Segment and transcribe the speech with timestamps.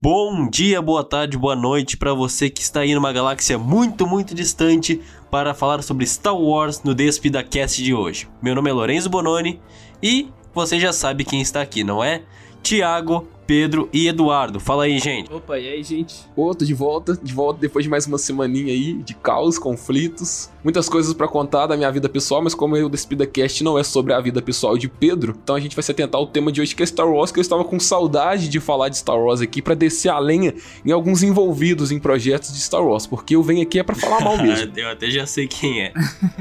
[0.00, 4.32] Bom dia, boa tarde, boa noite para você que está aí numa galáxia muito, muito
[4.32, 8.28] distante para falar sobre Star Wars no Despida Cast de hoje.
[8.40, 9.60] Meu nome é Lorenzo Bononi
[10.00, 12.22] e você já sabe quem está aqui, não é?
[12.62, 14.60] Tiago Pedro e Eduardo.
[14.60, 15.32] Fala aí, gente.
[15.32, 16.16] Opa, e aí, gente?
[16.36, 20.86] Outro de volta, de volta depois de mais uma semaninha aí de caos, conflitos, muitas
[20.86, 24.12] coisas para contar da minha vida pessoal, mas como o Despida Cast não é sobre
[24.12, 26.76] a vida pessoal de Pedro, então a gente vai se atentar ao tema de hoje
[26.76, 29.62] que é Star Wars, que eu estava com saudade de falar de Star Wars aqui
[29.62, 30.52] para descer a lenha
[30.84, 34.20] em alguns envolvidos em projetos de Star Wars, porque eu venho aqui é para falar
[34.20, 34.72] mal mesmo.
[34.76, 35.94] eu até já sei quem é.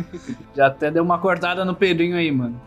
[0.53, 2.59] já até deu uma cortada no Pedrinho aí, mano.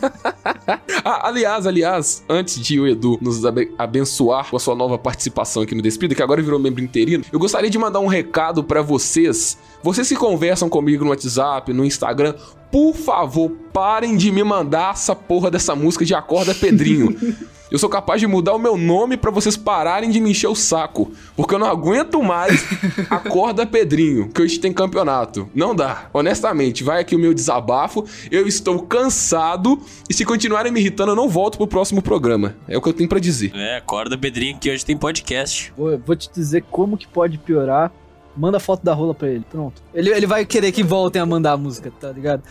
[1.04, 5.62] ah, aliás, aliás, antes de o Edu nos nos abençoar com a sua nova participação
[5.62, 8.82] aqui no Despida, que agora virou membro interino, eu gostaria de mandar um recado para
[8.82, 9.58] vocês.
[9.82, 12.34] Vocês que conversam comigo no WhatsApp, no Instagram,
[12.74, 17.16] por favor, parem de me mandar essa porra dessa música de Acorda Pedrinho.
[17.70, 20.54] Eu sou capaz de mudar o meu nome para vocês pararem de me encher o
[20.54, 21.10] saco.
[21.34, 22.64] Porque eu não aguento mais
[23.10, 25.48] Acorda Pedrinho, que hoje tem campeonato.
[25.52, 26.08] Não dá.
[26.12, 28.04] Honestamente, vai aqui o meu desabafo.
[28.30, 29.80] Eu estou cansado.
[30.08, 32.54] E se continuarem me irritando, eu não volto pro próximo programa.
[32.68, 33.50] É o que eu tenho para dizer.
[33.54, 35.72] É, Acorda Pedrinho, que hoje tem podcast.
[35.76, 37.90] Vou, vou te dizer como que pode piorar.
[38.36, 39.44] Manda foto da rola pra ele.
[39.50, 39.82] Pronto.
[39.92, 42.42] Ele, ele vai querer que voltem a mandar a música, tá ligado?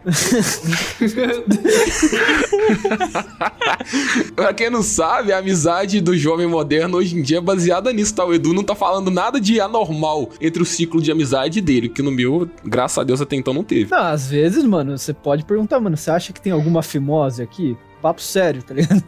[4.34, 8.14] pra quem não sabe, a amizade do jovem moderno hoje em dia é baseada nisso,
[8.14, 8.24] tá?
[8.24, 12.00] O Edu não tá falando nada de anormal entre o ciclo de amizade dele, que
[12.00, 13.90] no meu, graças a Deus, até então não teve.
[13.90, 17.76] Não, às vezes, mano, você pode perguntar, mano, você acha que tem alguma fimose aqui?
[18.00, 19.04] Papo sério, tá ligado?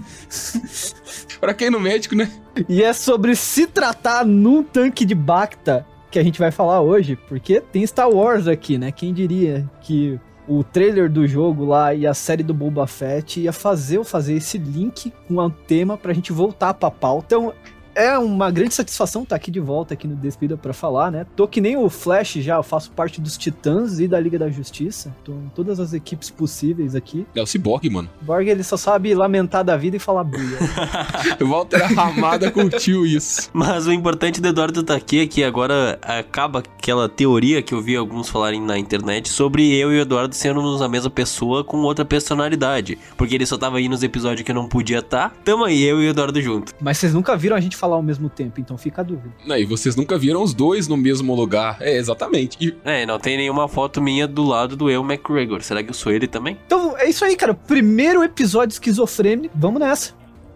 [1.41, 2.31] pra quem no médico, né?
[2.69, 7.17] E é sobre se tratar num tanque de Bacta que a gente vai falar hoje,
[7.27, 8.93] porque tem Star Wars aqui, né?
[8.93, 13.53] Quem diria que o trailer do jogo lá e a série do Boba Fett ia
[13.53, 17.35] fazer eu fazer esse link com o tema pra gente voltar pra pauta.
[17.35, 17.55] Então,
[17.95, 21.27] é uma grande satisfação estar aqui de volta aqui no Despida para falar, né?
[21.37, 24.49] Tô que nem o Flash já, eu faço parte dos Titãs e da Liga da
[24.51, 25.15] Justiça.
[25.25, 27.27] Tô em todas as equipes possíveis aqui.
[27.35, 28.09] É o Cyborg, mano.
[28.23, 30.59] O Borg, ele só sabe lamentar da vida e falar buia.
[31.41, 33.51] Walter Ramada curtiu isso.
[33.53, 37.83] Mas o importante do Eduardo tá aqui é que agora acaba aquela teoria que eu
[37.83, 41.79] vi alguns falarem na internet sobre eu e o Eduardo sermos a mesma pessoa com
[41.79, 42.99] outra personalidade.
[43.17, 45.31] Porque ele só tava aí nos episódios que eu não podia estar.
[45.31, 45.37] Tá.
[45.45, 46.73] Tamo aí, eu e o Eduardo junto.
[46.81, 49.35] Mas vocês nunca viram a gente falar ao mesmo tempo, então fica a dúvida.
[49.45, 51.79] Não, e vocês nunca viram os dois no mesmo lugar.
[51.81, 52.57] É, exatamente.
[52.61, 52.73] E...
[52.85, 55.63] É, não tem nenhuma foto minha do lado do eu McGregor.
[55.63, 56.57] Será que eu sou ele também?
[56.65, 57.53] Então, é isso aí, cara.
[57.53, 59.53] Primeiro episódio esquizofrênico.
[59.59, 60.15] Vamos nessa.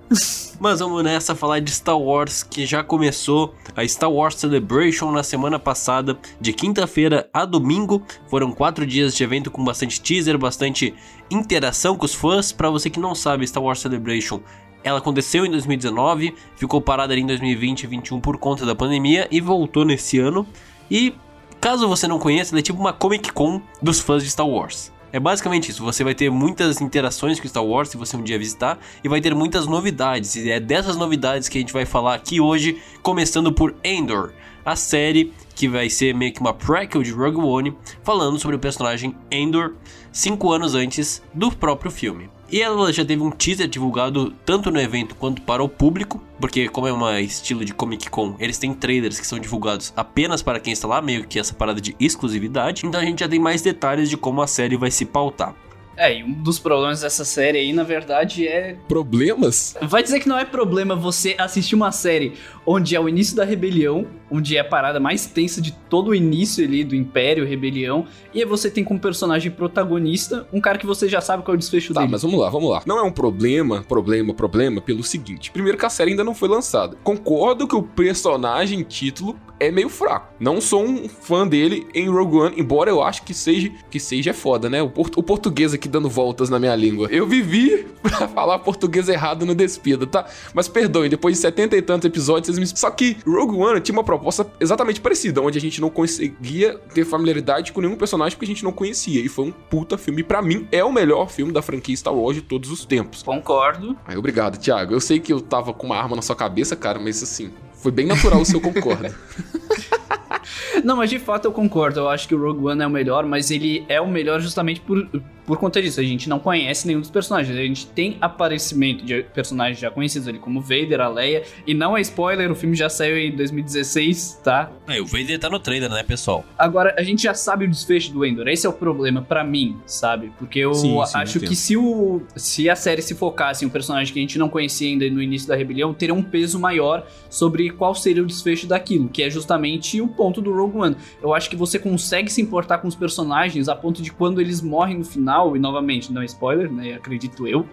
[0.61, 5.23] Mas vamos nessa falar de Star Wars, que já começou a Star Wars Celebration na
[5.23, 8.03] semana passada, de quinta-feira a domingo.
[8.29, 10.95] Foram quatro dias de evento com bastante teaser, bastante
[11.31, 12.53] interação com os fãs.
[12.53, 14.41] Para você que não sabe, Star Wars Celebration
[14.87, 19.27] ela aconteceu em 2019, ficou parada ali em 2020 e 2021 por conta da pandemia
[19.33, 20.47] e voltou nesse ano.
[20.89, 21.13] E
[21.61, 24.93] caso você não conheça, ela é tipo uma Comic Con dos fãs de Star Wars.
[25.13, 28.39] É basicamente isso, você vai ter muitas interações com Star Wars se você um dia
[28.39, 30.37] visitar e vai ter muitas novidades.
[30.37, 34.77] E é dessas novidades que a gente vai falar aqui hoje, começando por Endor, a
[34.77, 39.17] série que vai ser meio que uma prequel de Rogue One, falando sobre o personagem
[39.33, 39.75] Endor,
[40.13, 42.36] cinco anos antes do próprio filme.
[42.51, 46.69] E ela já teve um teaser divulgado tanto no evento quanto para o público, porque
[46.69, 50.61] como é um estilo de Comic Con, eles têm trailers que são divulgados apenas para
[50.61, 52.87] quem está lá, meio que essa parada de exclusividade.
[52.87, 55.55] Então a gente já tem mais detalhes de como a série vai se pautar.
[55.97, 58.77] É, e um dos problemas dessa série aí, na verdade, é.
[58.87, 59.75] Problemas?
[59.83, 62.35] Vai dizer que não é problema você assistir uma série
[62.67, 66.15] onde é o início da rebelião, onde é a parada mais tensa de todo o
[66.15, 70.87] início ali do Império, rebelião, e aí você tem como personagem protagonista um cara que
[70.87, 72.11] você já sabe qual é o desfecho tá, dele.
[72.11, 72.83] Tá, mas vamos lá, vamos lá.
[72.85, 76.49] Não é um problema, problema, problema, pelo seguinte: primeiro que a série ainda não foi
[76.49, 76.97] lançada.
[77.05, 80.35] Concordo que o personagem título é meio fraco.
[80.39, 84.35] Não sou um fã dele em Rogue One, embora eu acho que seja que seja
[84.35, 84.83] foda, né?
[84.83, 87.09] O, port o português aqui dando voltas na minha língua.
[87.11, 90.27] Eu vivi pra falar português errado no Despida, tá?
[90.55, 92.67] Mas perdoe, depois de setenta e tantos episódios, me...
[92.67, 97.05] só que Rogue One tinha uma proposta exatamente parecida, onde a gente não conseguia ter
[97.05, 99.21] familiaridade com nenhum personagem porque a gente não conhecia.
[99.21, 100.23] E foi um puta filme.
[100.23, 103.23] para mim, é o melhor filme da franquia Star Wars de todos os tempos.
[103.23, 103.97] Concordo.
[104.07, 104.93] Aí, obrigado, Thiago.
[104.93, 107.93] Eu sei que eu tava com uma arma na sua cabeça, cara, mas assim, foi
[107.93, 109.15] bem natural o seu concordo.
[110.85, 112.01] Não, mas de fato eu concordo.
[112.01, 114.81] Eu acho que o Rogue One é o melhor, mas ele é o melhor justamente
[114.81, 115.09] por
[115.47, 117.57] por conta disso, a gente não conhece nenhum dos personagens.
[117.57, 121.45] A gente tem aparecimento de personagens já conhecidos ali, como Vader, a Leia.
[121.65, 124.71] E não é spoiler, o filme já saiu em 2016, tá?
[124.89, 126.45] É, o Vader tá no trailer, né, pessoal?
[126.59, 128.49] Agora, a gente já sabe o desfecho do Endor.
[128.49, 130.33] Esse é o problema para mim, sabe?
[130.37, 133.71] Porque eu sim, sim, acho que se, o, se a série se focasse em um
[133.71, 137.07] personagem que a gente não conhecia ainda no início da rebelião, teria um peso maior
[137.31, 139.66] sobre qual seria o desfecho daquilo, que é justamente
[140.01, 140.97] o ponto do Rogue One.
[141.23, 144.61] Eu acho que você consegue se importar com os personagens a ponto de quando eles
[144.61, 146.95] morrem no final, e novamente, não é spoiler, né?
[146.95, 147.67] Acredito eu.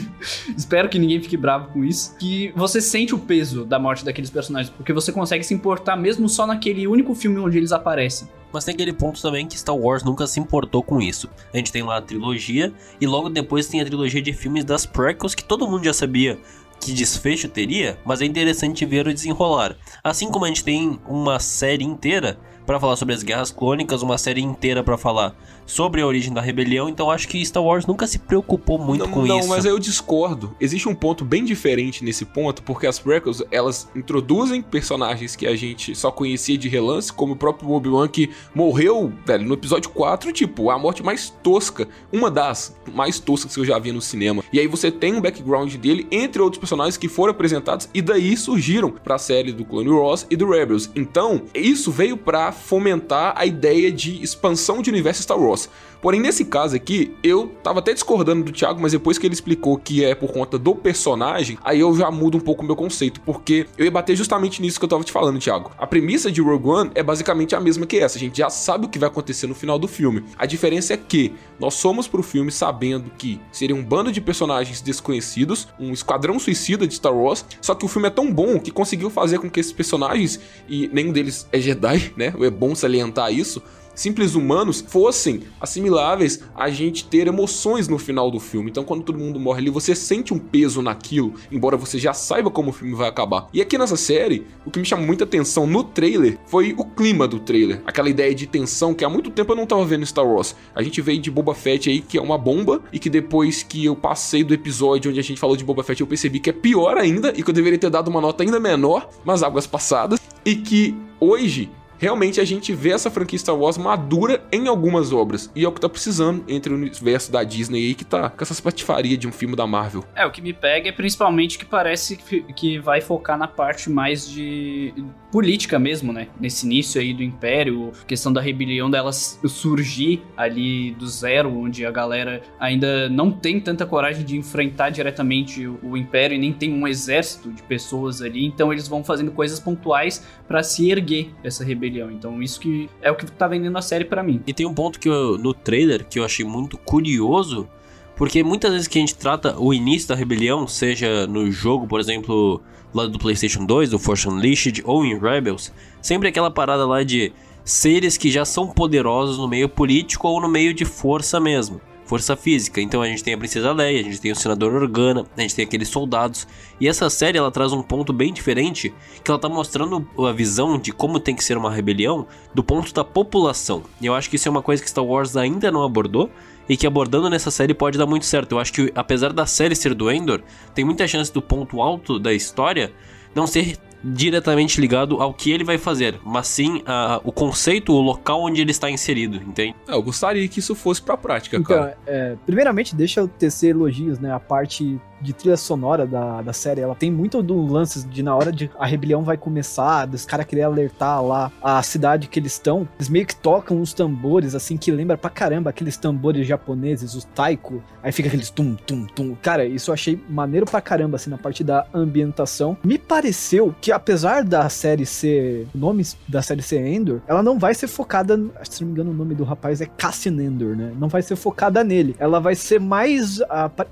[0.56, 2.16] Espero que ninguém fique bravo com isso.
[2.18, 6.28] Que você sente o peso da morte daqueles personagens, porque você consegue se importar mesmo
[6.28, 8.28] só naquele único filme onde eles aparecem.
[8.52, 11.28] Mas tem aquele ponto também que Star Wars nunca se importou com isso.
[11.52, 14.86] A gente tem lá a trilogia, e logo depois tem a trilogia de filmes das
[14.86, 16.38] prequels, que todo mundo já sabia
[16.80, 19.76] que desfecho teria, mas é interessante ver o desenrolar.
[20.02, 22.38] Assim como a gente tem uma série inteira
[22.68, 25.34] para falar sobre as guerras clônicas, uma série inteira para falar
[25.64, 29.10] sobre a origem da rebelião, então acho que Star Wars nunca se preocupou muito não,
[29.10, 29.48] com não, isso.
[29.48, 30.54] Não, mas eu discordo.
[30.60, 35.56] Existe um ponto bem diferente nesse ponto, porque as prequels, elas introduzem personagens que a
[35.56, 40.30] gente só conhecia de relance, como o próprio Obi-Wan que morreu, velho, no episódio 4,
[40.32, 44.44] tipo, a morte mais tosca, uma das mais toscas que eu já vi no cinema.
[44.52, 48.36] E aí você tem um background dele entre outros personagens que foram apresentados e daí
[48.36, 50.90] surgiram para a série do Clone Wars e do Rebels.
[50.94, 55.68] Então, isso veio para fomentar a ideia de expansão de universo Star Wars.
[56.00, 59.76] Porém, nesse caso aqui, eu tava até discordando do Thiago, mas depois que ele explicou
[59.76, 63.20] que é por conta do personagem, aí eu já mudo um pouco o meu conceito,
[63.22, 65.70] porque eu ia bater justamente nisso que eu tava te falando, Thiago.
[65.76, 68.86] A premissa de Rogue One é basicamente a mesma que essa, a gente já sabe
[68.86, 70.24] o que vai acontecer no final do filme.
[70.36, 74.80] A diferença é que nós somos pro filme sabendo que seria um bando de personagens
[74.80, 78.70] desconhecidos, um esquadrão suicida de Star Wars, só que o filme é tão bom que
[78.70, 82.32] conseguiu fazer com que esses personagens, e nenhum deles é Jedi, né?
[82.40, 83.62] É bom salientar isso,
[83.98, 88.70] simples humanos fossem assimiláveis a gente ter emoções no final do filme.
[88.70, 92.48] Então, quando todo mundo morre ali, você sente um peso naquilo, embora você já saiba
[92.48, 93.48] como o filme vai acabar.
[93.52, 97.26] E aqui nessa série, o que me chamou muita atenção no trailer foi o clima
[97.26, 100.06] do trailer, aquela ideia de tensão que há muito tempo eu não tava vendo em
[100.06, 100.54] Star Wars.
[100.74, 103.84] A gente veio de Boba Fett aí, que é uma bomba, e que depois que
[103.84, 106.52] eu passei do episódio onde a gente falou de Boba Fett, eu percebi que é
[106.52, 110.20] pior ainda e que eu deveria ter dado uma nota ainda menor, mas águas passadas,
[110.44, 111.68] e que hoje
[111.98, 115.50] realmente a gente vê essa franquia Star Wars madura em algumas obras.
[115.54, 118.42] E é o que tá precisando entre o universo da Disney aí, que tá com
[118.42, 120.04] essas patifarias de um filme da Marvel.
[120.14, 124.28] É, o que me pega é principalmente que parece que vai focar na parte mais
[124.28, 124.94] de
[125.30, 126.28] política mesmo, né?
[126.40, 131.90] Nesse início aí do Império, questão da rebelião delas surgir ali do zero, onde a
[131.90, 136.72] galera ainda não tem tanta coragem de enfrentar diretamente o, o Império e nem tem
[136.72, 141.64] um exército de pessoas ali, então eles vão fazendo coisas pontuais para se erguer essa
[141.64, 141.87] rebelião.
[142.12, 144.42] Então isso que é o que tá vendendo a série para mim.
[144.46, 147.68] E tem um ponto que eu, no trailer que eu achei muito curioso,
[148.16, 152.00] porque muitas vezes que a gente trata o início da rebelião, seja no jogo, por
[152.00, 152.60] exemplo,
[152.92, 157.32] lá do PlayStation 2, do Force Unleashed ou em Rebels, sempre aquela parada lá de
[157.64, 161.80] seres que já são poderosos no meio político ou no meio de força mesmo.
[162.08, 162.80] Força física.
[162.80, 165.54] Então a gente tem a Princesa Leia, a gente tem o Senador Organa, a gente
[165.54, 166.48] tem aqueles soldados.
[166.80, 170.78] E essa série ela traz um ponto bem diferente, que ela tá mostrando a visão
[170.78, 173.82] de como tem que ser uma rebelião do ponto da população.
[174.00, 176.30] E eu acho que isso é uma coisa que Star Wars ainda não abordou,
[176.68, 178.52] e que abordando nessa série pode dar muito certo.
[178.52, 180.42] Eu acho que apesar da série ser do Endor,
[180.74, 182.92] tem muita chance do ponto alto da história
[183.34, 188.00] não ser diretamente ligado ao que ele vai fazer, mas sim a, o conceito, o
[188.00, 189.74] local onde ele está inserido, entende?
[189.86, 191.98] É, eu gostaria que isso fosse pra prática, então, cara.
[192.06, 194.32] É, primeiramente, deixa eu tecer elogios, né?
[194.32, 198.34] A parte de trilha sonora da, da série, ela tem muito do lance de na
[198.34, 202.52] hora de a rebelião vai começar, dos caras querer alertar lá a cidade que eles
[202.52, 207.14] estão, eles meio que tocam uns tambores, assim, que lembra pra caramba aqueles tambores japoneses,
[207.14, 209.36] os taiko, aí fica aqueles tum, tum, tum.
[209.42, 212.76] Cara, isso eu achei maneiro pra caramba, assim, na parte da ambientação.
[212.84, 217.58] Me pareceu que apesar da série ser, o nome da série ser Endor, ela não
[217.58, 220.92] vai ser focada, se não me engano o nome do rapaz é Cassian Endor, né?
[220.98, 222.14] Não vai ser focada nele.
[222.18, 223.40] Ela vai ser mais,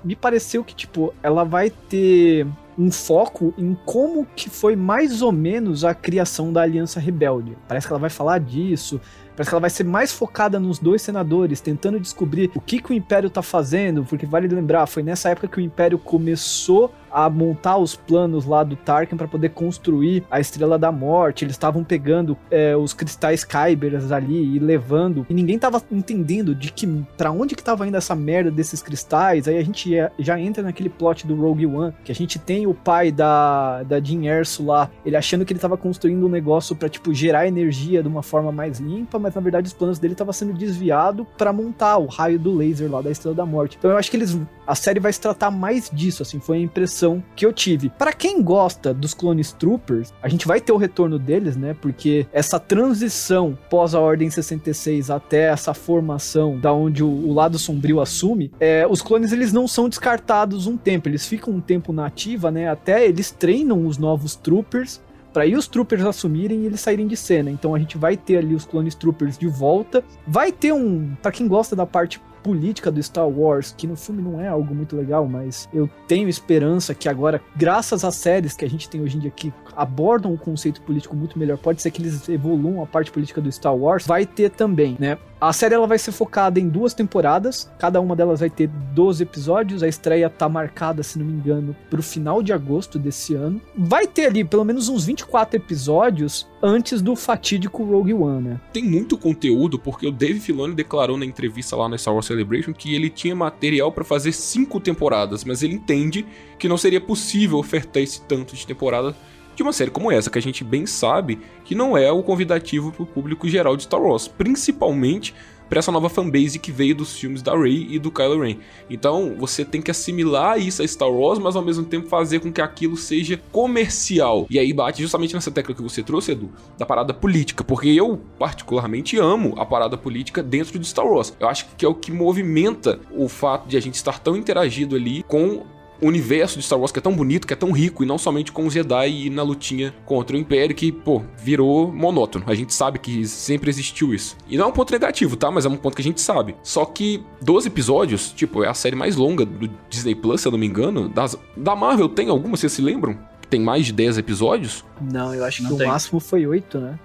[0.03, 2.45] me pareceu que, tipo, ela vai ter
[2.77, 7.57] um foco em como que foi mais ou menos a criação da Aliança Rebelde.
[7.67, 9.01] Parece que ela vai falar disso,
[9.35, 12.91] parece que ela vai ser mais focada nos dois senadores, tentando descobrir o que, que
[12.91, 17.29] o Império tá fazendo, porque vale lembrar, foi nessa época que o Império começou a
[17.31, 21.43] montar os planos lá do Tarkin para poder construir a Estrela da Morte.
[21.43, 25.25] Eles estavam pegando é, os cristais Kybers ali e levando.
[25.27, 26.85] E ninguém tava entendendo de que
[27.17, 29.47] para onde que tava indo essa merda desses cristais.
[29.47, 32.73] Aí a gente já entra naquele plot do Rogue One, que a gente tem o
[32.73, 36.89] pai da, da Jean Erso lá, ele achando que ele tava construindo um negócio para
[36.89, 40.33] tipo, gerar energia de uma forma mais limpa, mas na verdade os planos dele estavam
[40.33, 43.77] sendo desviados para montar o raio do laser lá da Estrela da Morte.
[43.77, 46.59] Então eu acho que eles a série vai se tratar mais disso, assim, foi a
[46.59, 47.89] impressão que eu tive.
[47.89, 51.73] Para quem gosta dos Clones Troopers, a gente vai ter o retorno deles, né?
[51.73, 57.57] Porque essa transição pós a Ordem 66 até essa formação da onde o, o lado
[57.57, 61.93] sombrio assume, é, os clones eles não são descartados um tempo, eles ficam um tempo
[61.93, 62.56] na ativa, né?
[62.65, 65.01] Até eles treinam os novos Troopers
[65.33, 67.51] para aí os troopers assumirem e eles saírem de cena.
[67.51, 70.03] Então a gente vai ter ali os clones troopers de volta.
[70.25, 74.21] Vai ter um, para quem gosta da parte política do Star Wars, que no filme
[74.21, 78.63] não é algo muito legal, mas eu tenho esperança que agora, graças às séries que
[78.63, 81.91] a gente tem hoje em dia que abordam o conceito político muito melhor, pode ser
[81.91, 85.17] que eles evoluam a parte política do Star Wars, vai ter também, né?
[85.39, 89.21] A série ela vai ser focada em duas temporadas, cada uma delas vai ter 12
[89.21, 93.61] episódios, a estreia tá marcada, se não me engano, pro final de agosto desse ano.
[93.77, 98.61] Vai ter ali pelo menos uns 24 episódios antes do fatídico Rogue One, né?
[98.73, 102.73] Tem muito conteúdo, porque o Dave Filoni declarou na entrevista lá na Star Wars Celebration
[102.73, 106.25] que ele tinha material para fazer cinco temporadas, mas ele entende
[106.57, 109.15] que não seria possível ofertar esse tanto de temporada
[109.57, 112.91] de uma série como essa, que a gente bem sabe que não é o convidativo
[112.91, 115.33] para o público geral de Star Wars, principalmente
[115.67, 118.57] para essa nova fanbase que veio dos filmes da Rey e do Kylo Ren.
[118.87, 122.53] Então, você tem que assimilar isso a Star Wars, mas ao mesmo tempo fazer com
[122.53, 124.45] que aquilo seja comercial.
[124.47, 128.21] E aí bate justamente nessa tecla que você trouxe, Edu, da parada política, porque eu
[128.37, 131.35] particularmente amo a parada política dentro de Star Wars.
[131.39, 134.95] Eu acho que é o que movimenta o fato de a gente estar tão interagido
[134.95, 135.65] ali com
[136.01, 138.51] universo de Star Wars que é tão bonito, que é tão rico, e não somente
[138.51, 142.45] com os Jedi e na lutinha contra o Império, que, pô, virou monótono.
[142.47, 144.35] A gente sabe que sempre existiu isso.
[144.47, 145.49] E não é um ponto negativo, tá?
[145.51, 146.55] Mas é um ponto que a gente sabe.
[146.63, 150.51] Só que 12 episódios, tipo, é a série mais longa do Disney Plus, se eu
[150.51, 151.07] não me engano.
[151.09, 153.17] Das, da Marvel tem alguma, vocês se lembram?
[153.49, 154.83] Tem mais de 10 episódios?
[155.01, 155.87] Não, eu acho Não que tem.
[155.87, 156.99] o máximo foi 8, né?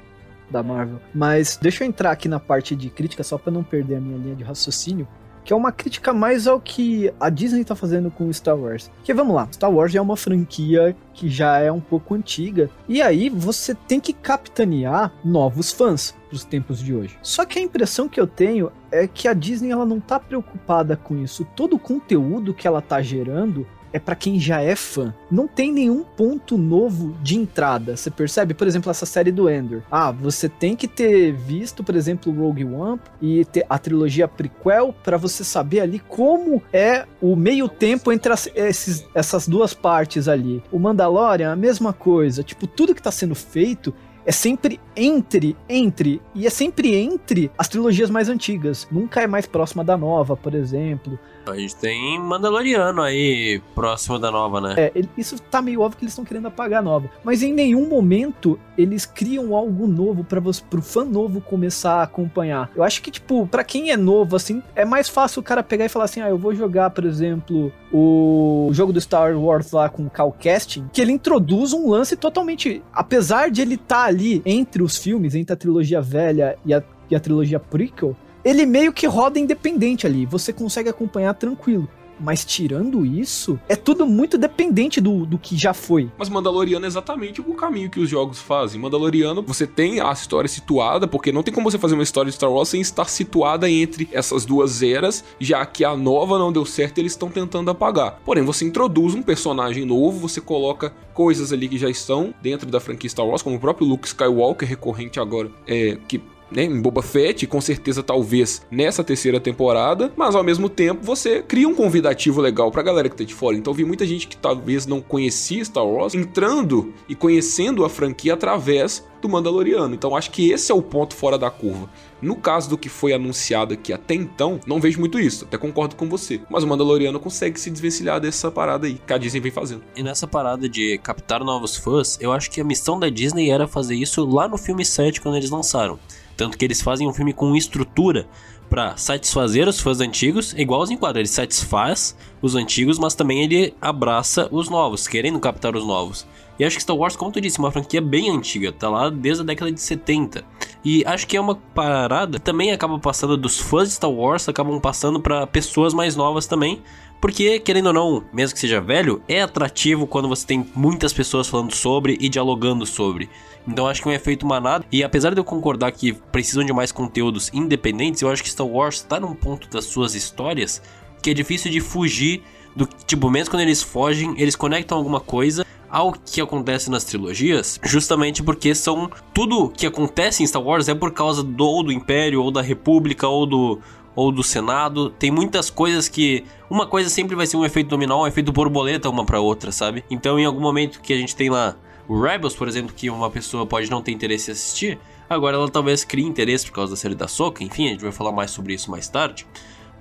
[0.50, 0.98] Da Marvel.
[1.14, 4.18] Mas deixa eu entrar aqui na parte de crítica, só pra não perder a minha
[4.18, 5.06] linha de raciocínio.
[5.44, 8.90] Que é uma crítica mais ao que a Disney tá fazendo com Star Wars.
[9.02, 12.70] Que vamos lá, Star Wars é uma franquia que já é um pouco antiga.
[12.88, 17.18] E aí você tem que capitanear novos fãs pros tempos de hoje.
[17.22, 20.96] Só que a impressão que eu tenho é que a Disney ela não tá preocupada
[20.96, 21.46] com isso.
[21.56, 25.12] Todo o conteúdo que ela tá gerando é pra quem já é fã.
[25.30, 27.96] Não tem nenhum ponto novo de entrada.
[27.96, 28.54] Você percebe?
[28.54, 29.82] Por exemplo, essa série do Ender.
[29.90, 34.94] Ah, você tem que ter visto, por exemplo, Rogue One e ter a trilogia prequel
[35.04, 40.28] pra você saber ali como é o meio tempo entre as- esses- essas duas partes
[40.28, 40.62] ali.
[40.72, 42.42] O Mandalorian, a mesma coisa.
[42.42, 43.92] Tipo, tudo que tá sendo feito
[44.24, 48.86] é sempre entre, entre, e é sempre entre as trilogias mais antigas.
[48.88, 51.18] Nunca é mais próxima da nova, por exemplo.
[51.46, 54.74] A gente tem Mandaloriano aí próximo da nova, né?
[54.76, 57.10] É, isso tá meio óbvio que eles estão querendo apagar a nova.
[57.24, 62.70] Mas em nenhum momento eles criam algo novo para pro fã novo começar a acompanhar.
[62.74, 65.84] Eu acho que, tipo, pra quem é novo, assim, é mais fácil o cara pegar
[65.84, 69.88] e falar assim: ah, eu vou jogar, por exemplo, o jogo do Star Wars lá
[69.88, 72.82] com o Cal Casting, que ele introduz um lance totalmente.
[72.92, 77.16] Apesar de ele estar ali entre os filmes, entre a trilogia velha e a, e
[77.16, 80.26] a trilogia prequel, ele meio que roda independente ali.
[80.26, 81.88] Você consegue acompanhar tranquilo.
[82.22, 86.08] Mas tirando isso, é tudo muito dependente do, do que já foi.
[86.16, 88.80] Mas Mandaloriano é exatamente o caminho que os jogos fazem.
[88.80, 92.36] Mandaloriano, você tem a história situada, porque não tem como você fazer uma história de
[92.36, 96.64] Star Wars sem estar situada entre essas duas eras, já que a nova não deu
[96.64, 98.20] certo e eles estão tentando apagar.
[98.24, 102.78] Porém, você introduz um personagem novo, você coloca coisas ali que já estão dentro da
[102.78, 106.20] franquia Star Wars, como o próprio Luke Skywalker, recorrente agora, é, que
[106.54, 111.42] né, em Boba Fett, com certeza talvez nessa terceira temporada, mas ao mesmo tempo você
[111.42, 113.56] cria um convidativo legal pra galera que tá de fora.
[113.56, 118.34] Então vi muita gente que talvez não conhecia Star Wars entrando e conhecendo a franquia
[118.34, 119.94] através do Mandaloriano.
[119.94, 121.88] Então acho que esse é o ponto fora da curva.
[122.20, 125.96] No caso do que foi anunciado aqui até então, não vejo muito isso, até concordo
[125.96, 126.40] com você.
[126.50, 129.82] Mas o Mandaloriano consegue se desvencilhar dessa parada aí que a Disney vem fazendo.
[129.96, 133.66] E nessa parada de captar novos fãs, eu acho que a missão da Disney era
[133.66, 135.98] fazer isso lá no filme 7 quando eles lançaram.
[136.42, 138.26] Tanto que eles fazem um filme com estrutura
[138.68, 144.48] pra satisfazer os fãs antigos, igualzinho quadro, ele satisfaz os antigos, mas também ele abraça
[144.50, 146.26] os novos, querendo captar os novos.
[146.58, 149.08] E acho que Star Wars, como tu disse, é uma franquia bem antiga, tá lá
[149.08, 150.44] desde a década de 70.
[150.84, 154.48] E acho que é uma parada que também acaba passando dos fãs de Star Wars,
[154.48, 156.82] acabam passando pra pessoas mais novas também,
[157.20, 161.46] porque, querendo ou não, mesmo que seja velho, é atrativo quando você tem muitas pessoas
[161.46, 163.30] falando sobre e dialogando sobre.
[163.66, 164.84] Então acho que é um efeito manada.
[164.90, 168.66] E apesar de eu concordar que precisam de mais conteúdos independentes, eu acho que Star
[168.66, 170.82] Wars está num ponto das suas histórias
[171.22, 172.42] que é difícil de fugir
[172.74, 177.78] do tipo, mesmo quando eles fogem, eles conectam alguma coisa ao que acontece nas trilogias,
[177.84, 181.92] justamente porque são tudo que acontece em Star Wars é por causa do ou do
[181.92, 183.78] Império ou da República ou do
[184.14, 185.10] ou do Senado.
[185.10, 189.08] Tem muitas coisas que uma coisa sempre vai ser um efeito dominó, um efeito borboleta
[189.08, 190.04] uma para outra, sabe?
[190.10, 191.76] Então, em algum momento que a gente tem lá
[192.08, 195.70] o Rebels, por exemplo, que uma pessoa pode não ter interesse em assistir, agora ela
[195.70, 198.50] talvez crie interesse por causa da série da Soca, enfim, a gente vai falar mais
[198.50, 199.46] sobre isso mais tarde.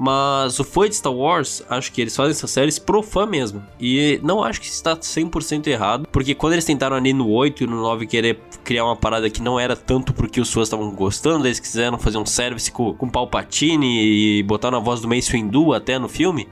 [0.04, 3.64] Mas o fã de Star Wars, acho que eles fazem essas séries pro fã mesmo.
[3.80, 7.68] E não acho que está 100% errado, porque quando eles tentaram ali no 8 e
[7.68, 11.46] no 9 querer criar uma parada que não era tanto porque os fãs estavam gostando,
[11.46, 15.72] eles quiseram fazer um service com, com Palpatine e botar na voz do Mace Windu
[15.72, 16.48] até no filme.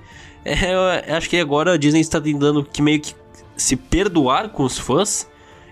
[0.45, 3.15] É, acho que agora a Disney está tentando que meio que
[3.57, 5.27] se perdoar com os fãs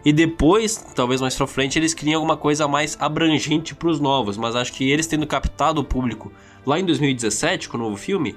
[0.06, 4.38] e depois, talvez mais pra frente, eles criem alguma coisa mais abrangente pros novos.
[4.38, 6.32] Mas acho que eles tendo captado o público
[6.66, 8.36] lá em 2017 com o novo filme,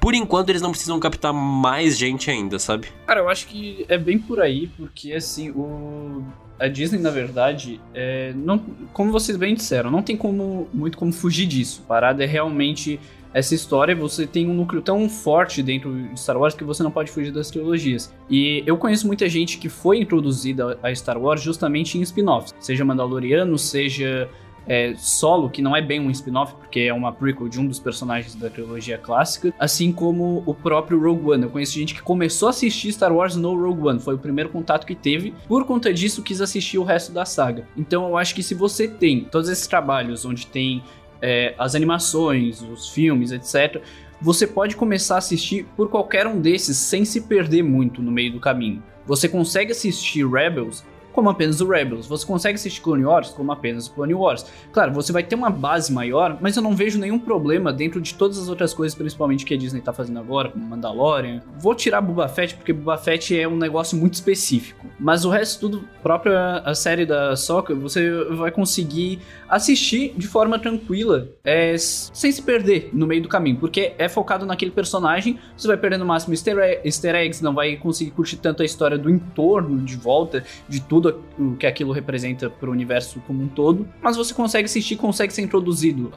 [0.00, 2.88] por enquanto eles não precisam captar mais gente ainda, sabe?
[3.06, 6.24] Cara, eu acho que é bem por aí, porque assim, o
[6.58, 8.58] a Disney, na verdade, é, não,
[8.92, 11.84] como vocês bem disseram, não tem como muito como fugir disso.
[11.88, 13.00] Parada é realmente
[13.34, 16.90] essa história, você tem um núcleo tão forte dentro de Star Wars que você não
[16.90, 18.14] pode fugir das trilogias.
[18.28, 22.84] E eu conheço muita gente que foi introduzida a Star Wars justamente em spin-offs, seja
[22.84, 24.28] Mandaloriano, seja
[24.66, 27.78] é, solo, que não é bem um spin-off, porque é uma prequel de um dos
[27.78, 31.42] personagens da trilogia clássica, assim como o próprio Rogue One.
[31.44, 34.50] Eu conheço gente que começou a assistir Star Wars no Rogue One, foi o primeiro
[34.50, 37.66] contato que teve, por conta disso quis assistir o resto da saga.
[37.76, 40.82] Então eu acho que se você tem todos esses trabalhos onde tem
[41.22, 43.80] é, as animações, os filmes, etc.,
[44.20, 48.32] você pode começar a assistir por qualquer um desses sem se perder muito no meio
[48.32, 48.82] do caminho.
[49.06, 52.06] Você consegue assistir Rebels como apenas o Rebels.
[52.06, 54.46] Você consegue assistir Clone Wars como apenas o Clone Wars.
[54.72, 58.14] Claro, você vai ter uma base maior, mas eu não vejo nenhum problema dentro de
[58.14, 61.42] todas as outras coisas, principalmente que a Disney tá fazendo agora, como Mandalorian.
[61.58, 64.86] Vou tirar Boba Fett porque Boba Fett é um negócio muito específico.
[64.98, 70.58] Mas o resto tudo, própria a série da Soccer, você vai conseguir assistir de forma
[70.58, 75.68] tranquila, é, sem se perder no meio do caminho, porque é focado naquele personagem, você
[75.68, 79.78] vai perdendo o máximo easter eggs, não vai conseguir curtir tanto a história do entorno,
[79.82, 83.88] de volta, de tudo tudo o que aquilo representa para o universo como um todo,
[84.00, 86.12] mas você consegue assistir, consegue ser introduzido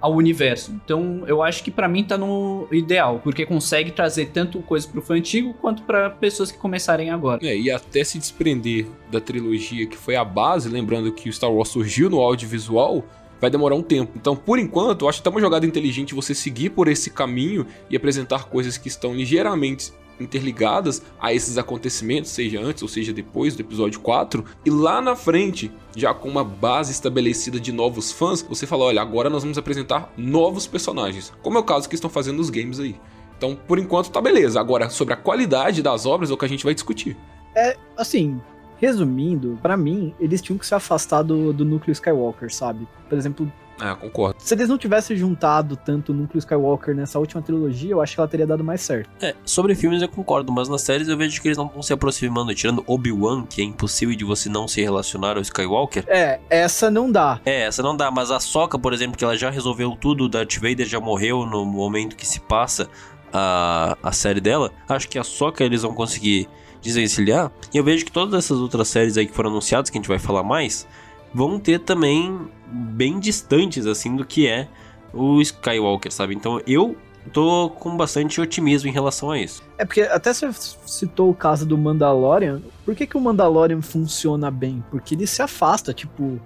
[0.00, 0.78] ao universo.
[0.84, 5.00] Então, eu acho que para mim tá no ideal, porque consegue trazer tanto coisa pro
[5.00, 7.40] fã antigo quanto para pessoas que começarem agora.
[7.42, 11.50] É, e até se desprender da trilogia que foi a base, lembrando que o Star
[11.50, 13.04] Wars surgiu no audiovisual,
[13.40, 14.12] vai demorar um tempo.
[14.16, 17.96] Então, por enquanto, eu acho até uma jogada inteligente você seguir por esse caminho e
[17.96, 23.60] apresentar coisas que estão ligeiramente interligadas a esses acontecimentos, seja antes ou seja depois do
[23.60, 28.66] episódio 4, e lá na frente, já com uma base estabelecida de novos fãs, você
[28.66, 32.38] fala: olha, agora nós vamos apresentar novos personagens, como é o caso que estão fazendo
[32.38, 32.96] nos games aí.
[33.36, 34.58] Então, por enquanto, tá beleza.
[34.58, 37.14] Agora, sobre a qualidade das obras é o que a gente vai discutir.
[37.54, 38.40] É, assim,
[38.78, 42.86] resumindo, para mim, eles tinham que se afastar do, do núcleo Skywalker, sabe?
[43.08, 44.36] Por exemplo, ah, concordo.
[44.38, 48.20] Se eles não tivessem juntado tanto o núcleo Skywalker nessa última trilogia, eu acho que
[48.20, 49.10] ela teria dado mais certo.
[49.20, 51.92] É, sobre filmes eu concordo, mas nas séries eu vejo que eles não estão se
[51.92, 56.04] aproximando, tirando Obi-Wan, que é impossível de você não se relacionar ao Skywalker.
[56.08, 57.40] É, essa não dá.
[57.44, 60.28] É, essa não dá, mas a Soca, por exemplo, que ela já resolveu tudo, o
[60.28, 62.88] Darth Vader já morreu no momento que se passa
[63.32, 66.48] a, a série dela, acho que a Soca eles vão conseguir
[66.86, 67.50] desvencilhar.
[67.72, 70.08] E eu vejo que todas essas outras séries aí que foram anunciadas, que a gente
[70.08, 70.86] vai falar mais,
[71.34, 74.68] vão ter também bem distantes assim do que é
[75.12, 76.34] o Skywalker, sabe?
[76.34, 76.96] Então eu
[77.32, 79.62] tô com bastante otimismo em relação a isso.
[79.78, 80.50] É porque até você
[80.86, 82.62] citou o caso do Mandalorian.
[82.84, 84.84] Por que, que o Mandalorian funciona bem?
[84.90, 86.40] Porque ele se afasta, tipo,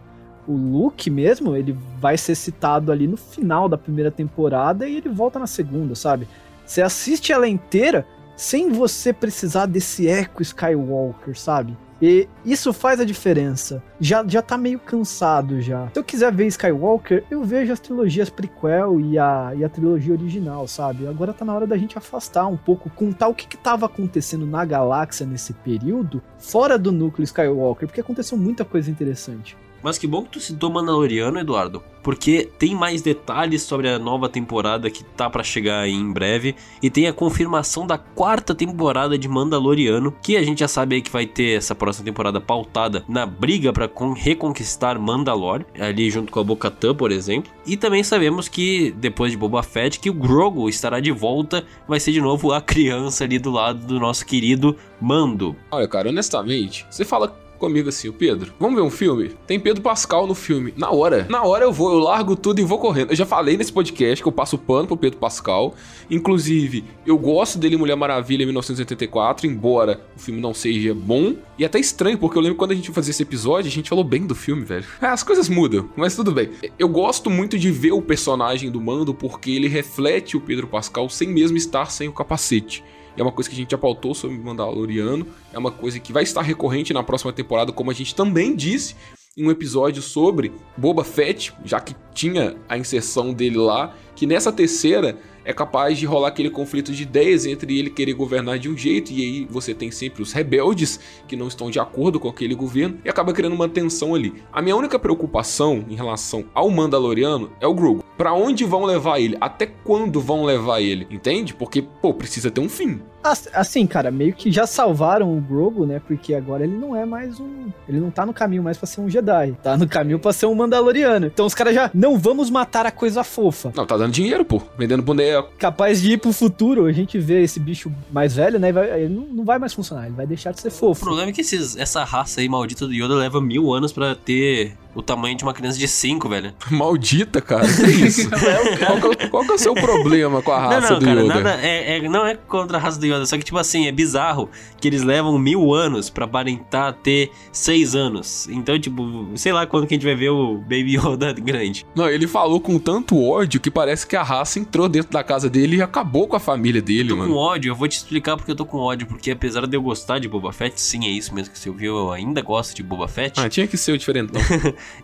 [0.47, 5.09] o Luke mesmo, ele vai ser citado ali no final da primeira temporada e ele
[5.09, 6.27] volta na segunda, sabe?
[6.65, 8.07] Você assiste ela inteira
[8.41, 11.77] sem você precisar desse eco Skywalker, sabe?
[12.01, 13.83] E isso faz a diferença.
[14.01, 15.89] Já, já tá meio cansado já.
[15.93, 20.15] Se eu quiser ver Skywalker, eu vejo as trilogias prequel e a, e a trilogia
[20.15, 21.07] original, sabe?
[21.07, 24.47] Agora tá na hora da gente afastar um pouco, contar o que que tava acontecendo
[24.47, 29.55] na galáxia nesse período, fora do núcleo Skywalker, porque aconteceu muita coisa interessante.
[29.83, 34.29] Mas que bom que tu citou Mandaloriano, Eduardo, porque tem mais detalhes sobre a nova
[34.29, 39.19] temporada que tá para chegar aí em breve e tem a confirmação da quarta temporada
[39.19, 43.05] de Mandaloriano, que a gente já sabe aí que vai ter essa próxima temporada pautada
[43.09, 47.51] na briga para reconquistar Mandalore, ali junto com a Bo-Katan, por exemplo.
[47.67, 52.01] E também sabemos que depois de Boba Fett que o Grogu estará de volta, vai
[52.01, 55.57] ser de novo a criança ali do lado do nosso querido Mando.
[55.71, 59.33] Olha, cara, honestamente, você fala comigo assim, o Pedro, vamos ver um filme?
[59.47, 60.73] Tem Pedro Pascal no filme.
[60.77, 61.27] Na hora.
[61.29, 63.11] Na hora eu vou, eu largo tudo e vou correndo.
[63.11, 65.75] Eu já falei nesse podcast que eu passo pano pro Pedro Pascal.
[66.11, 71.35] Inclusive, eu gosto dele Mulher Maravilha em 1984, embora o filme não seja bom.
[71.59, 74.03] E até estranho, porque eu lembro quando a gente fazia esse episódio, a gente falou
[74.03, 74.87] bem do filme, velho.
[75.01, 76.51] É, as coisas mudam, mas tudo bem.
[76.79, 81.09] Eu gosto muito de ver o personagem do Mando porque ele reflete o Pedro Pascal
[81.11, 82.83] sem mesmo estar sem o capacete.
[83.17, 85.27] É uma coisa que a gente já pautou sobre Mandaloriano.
[85.53, 88.95] É uma coisa que vai estar recorrente na próxima temporada, como a gente também disse
[89.37, 94.51] em um episódio sobre Boba Fett, já que tinha a inserção dele lá, que nessa
[94.51, 98.77] terceira é capaz de rolar aquele conflito de ideias entre ele querer governar de um
[98.77, 102.55] jeito e aí você tem sempre os rebeldes que não estão de acordo com aquele
[102.55, 104.35] governo e acaba criando uma tensão ali.
[104.53, 108.05] A minha única preocupação em relação ao Mandaloriano é o Grogu.
[108.19, 109.39] Para onde vão levar ele?
[109.41, 111.07] Até quando vão levar ele?
[111.09, 111.55] Entende?
[111.55, 113.01] Porque, pô, precisa ter um fim.
[113.23, 116.01] Assim, cara, meio que já salvaram o Grogu, né?
[116.07, 117.69] Porque agora ele não é mais um.
[117.89, 119.57] Ele não tá no caminho mais pra ser um Jedi.
[119.63, 121.27] Tá no caminho pra ser um Mandaloriano.
[121.27, 121.91] Então os caras já.
[121.93, 123.73] Não vamos matar a coisa fofa.
[123.77, 124.63] Não, tá dando dinheiro, pô.
[124.79, 125.51] Vendendo boneco.
[125.59, 128.73] Capaz de ir pro futuro, a gente vê esse bicho mais velho, né?
[128.73, 130.07] Vai, ele não, não vai mais funcionar.
[130.07, 131.03] Ele vai deixar de ser fofo.
[131.03, 134.15] O problema é que esses, essa raça aí maldita do Yoda leva mil anos pra
[134.15, 136.53] ter o tamanho de uma criança de 5, velho.
[136.71, 137.67] Maldita, cara.
[137.67, 138.29] Que isso?
[138.29, 141.05] qual, que, é qual que é o seu problema com a raça não, não, do
[141.05, 141.35] cara, Yoda?
[141.35, 143.93] Nada, é, é- não é contra a raça do Yoda, só que, tipo assim, é
[143.93, 144.49] bizarro
[144.81, 148.49] que eles levam mil anos pra aparentar ter seis anos.
[148.49, 151.87] Então, tipo, sei lá quando que a gente vai ver o Baby Yoda grande.
[151.95, 155.49] Não, ele falou com tanto ódio que parece que a raça entrou dentro da casa
[155.49, 157.37] dele e acabou com a família dele, Tô com mano.
[157.37, 160.19] ódio, eu vou te explicar porque eu tô com ódio, porque apesar de eu gostar
[160.19, 163.07] de Boba Fett, sim, é isso mesmo que você ouviu, eu ainda gosto de Boba
[163.09, 163.39] Fett.
[163.41, 164.41] Ah, tinha que ser o diferentão.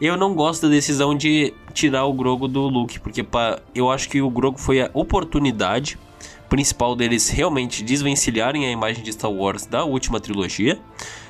[0.01, 4.09] Eu não gosto da decisão de tirar o Grogo do Luke, porque pá, eu acho
[4.09, 5.99] que o Grogo foi a oportunidade
[6.49, 10.79] principal deles realmente desvencilharem a imagem de Star Wars da última trilogia.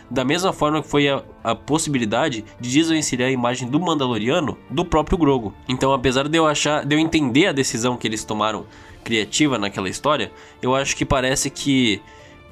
[0.09, 4.85] Da mesma forma que foi a, a possibilidade de desvencilhar a imagem do Mandaloriano do
[4.85, 5.53] próprio Grogo.
[5.69, 8.67] Então, apesar de eu achar, de eu entender a decisão que eles tomaram
[9.03, 10.31] criativa naquela história,
[10.63, 12.01] eu acho que parece que